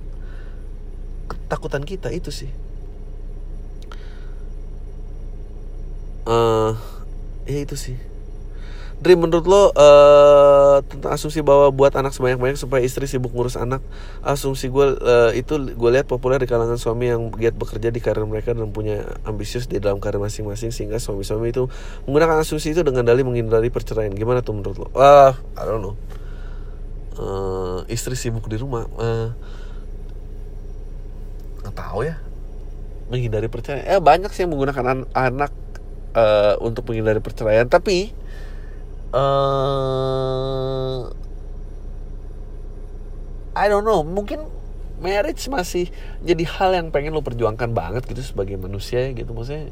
[1.30, 2.50] ketakutan kita itu sih.
[6.30, 6.78] Uh,
[7.50, 7.98] ya itu sih
[9.00, 13.80] Dream menurut lo uh, tentang asumsi bahwa buat anak sebanyak-banyak supaya istri sibuk ngurus anak
[14.28, 18.28] asumsi gue uh, itu gue lihat populer di kalangan suami yang giat bekerja di karir
[18.28, 21.72] mereka dan punya ambisius di dalam karir masing-masing sehingga suami-suami itu
[22.12, 24.88] menggunakan asumsi itu dengan dalih menghindari perceraian gimana tuh menurut lo?
[25.00, 25.96] Ah, uh, I don't know.
[27.16, 29.32] Uh, istri sibuk di rumah, uh,
[31.64, 32.20] nggak tahu ya
[33.08, 33.88] menghindari perceraian.
[33.88, 35.56] Eh banyak sih yang menggunakan an anak
[36.16, 37.68] uh, untuk menghindari perceraian.
[37.68, 38.14] Tapi
[39.14, 41.10] uh,
[43.58, 44.02] I don't know.
[44.06, 44.46] Mungkin
[45.00, 45.88] marriage masih
[46.24, 49.32] jadi hal yang pengen lo perjuangkan banget gitu sebagai manusia ya gitu.
[49.34, 49.72] Maksudnya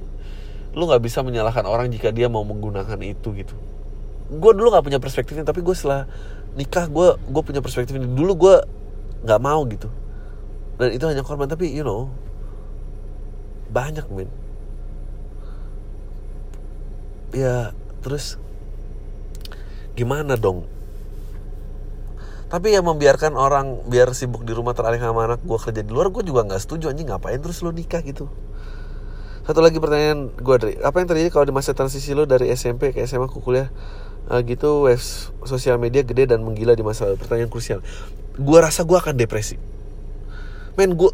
[0.78, 3.56] lo nggak bisa menyalahkan orang jika dia mau menggunakan itu gitu.
[4.28, 6.06] Gue dulu nggak punya perspektifnya tapi gue setelah
[6.58, 8.08] nikah gue gue punya perspektif ini.
[8.08, 8.56] Dulu gue
[9.24, 9.90] nggak mau gitu.
[10.78, 11.48] Dan itu hanya korban.
[11.50, 12.12] Tapi you know
[13.68, 14.32] banyak men
[17.36, 17.76] ya
[18.06, 18.40] terus
[19.98, 20.70] gimana dong?
[22.48, 26.08] Tapi ya membiarkan orang biar sibuk di rumah teralih sama anak gue kerja di luar
[26.08, 28.32] gue juga nggak setuju anjing ngapain terus lo nikah gitu?
[29.44, 32.96] Satu lagi pertanyaan gue dari apa yang terjadi kalau di masa transisi lo dari SMP
[32.96, 33.68] ke SMA ke kuliah
[34.32, 37.84] uh, gitu webs sosial media gede dan menggila di masa pertanyaan krusial.
[38.40, 39.60] Gue rasa gue akan depresi.
[40.80, 41.12] Men gue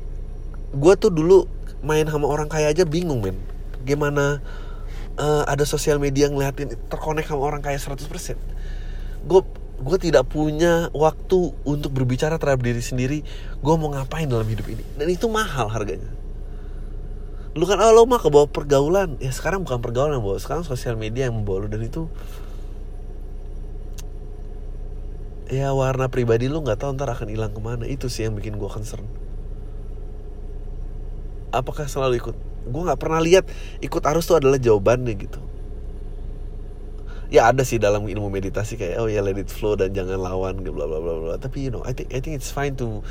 [0.74, 1.50] gue tuh dulu
[1.82, 3.38] main sama orang kaya aja bingung men.
[3.86, 4.42] Gimana
[5.20, 8.06] uh, ada sosial media ngeliatin terkonek sama orang kaya 100%
[9.24, 9.42] gue
[9.84, 13.20] gue tidak punya waktu untuk berbicara terhadap diri sendiri
[13.60, 14.84] gue mau ngapain dalam hidup ini?
[14.96, 16.08] Dan itu mahal harganya.
[17.54, 19.20] Lu kan oh, lo mah ke bawah pergaulan.
[19.22, 21.70] Ya sekarang bukan pergaulan bawa sekarang sosial media yang membawa lu.
[21.70, 22.10] Dan itu
[25.54, 27.86] ya warna pribadi lu nggak tahu ntar akan hilang ke mana.
[27.86, 29.06] Itu sih yang bikin gue concern.
[31.54, 33.46] Apakah selalu ikut gue nggak pernah lihat
[33.84, 35.42] ikut arus tuh adalah jawabannya gitu.
[37.34, 40.62] Ya ada sih dalam ilmu meditasi kayak oh ya let it flow dan jangan lawan
[40.62, 41.36] bla bla bla bla.
[41.42, 43.02] Tapi you know I think I think it's fine to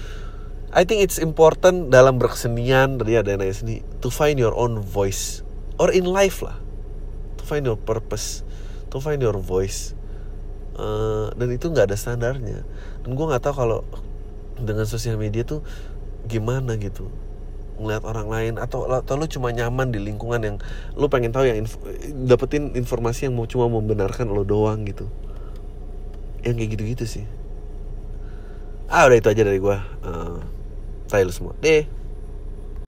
[0.73, 3.43] I think it's important dalam berkesenian dari ada yang
[4.01, 5.43] to find your own voice
[5.77, 6.57] or in life lah.
[7.39, 8.47] To find your purpose
[8.93, 9.97] to find your voice.
[10.77, 12.65] Uh, dan itu nggak ada standarnya.
[13.03, 13.81] Dan gue nggak tahu kalau
[14.61, 15.65] dengan sosial media tuh
[16.29, 17.09] gimana gitu
[17.83, 20.57] ngeliat orang lain atau atau lu cuma nyaman di lingkungan yang
[20.95, 21.77] lu pengen tahu yang inf
[22.25, 25.11] dapetin informasi yang mau cuma membenarkan lo doang gitu.
[26.47, 27.25] Yang kayak gitu-gitu sih.
[28.87, 29.77] Ah udah itu aja dari gue
[30.07, 30.39] uh,
[31.13, 31.53] lu semua.
[31.61, 32.02] Deh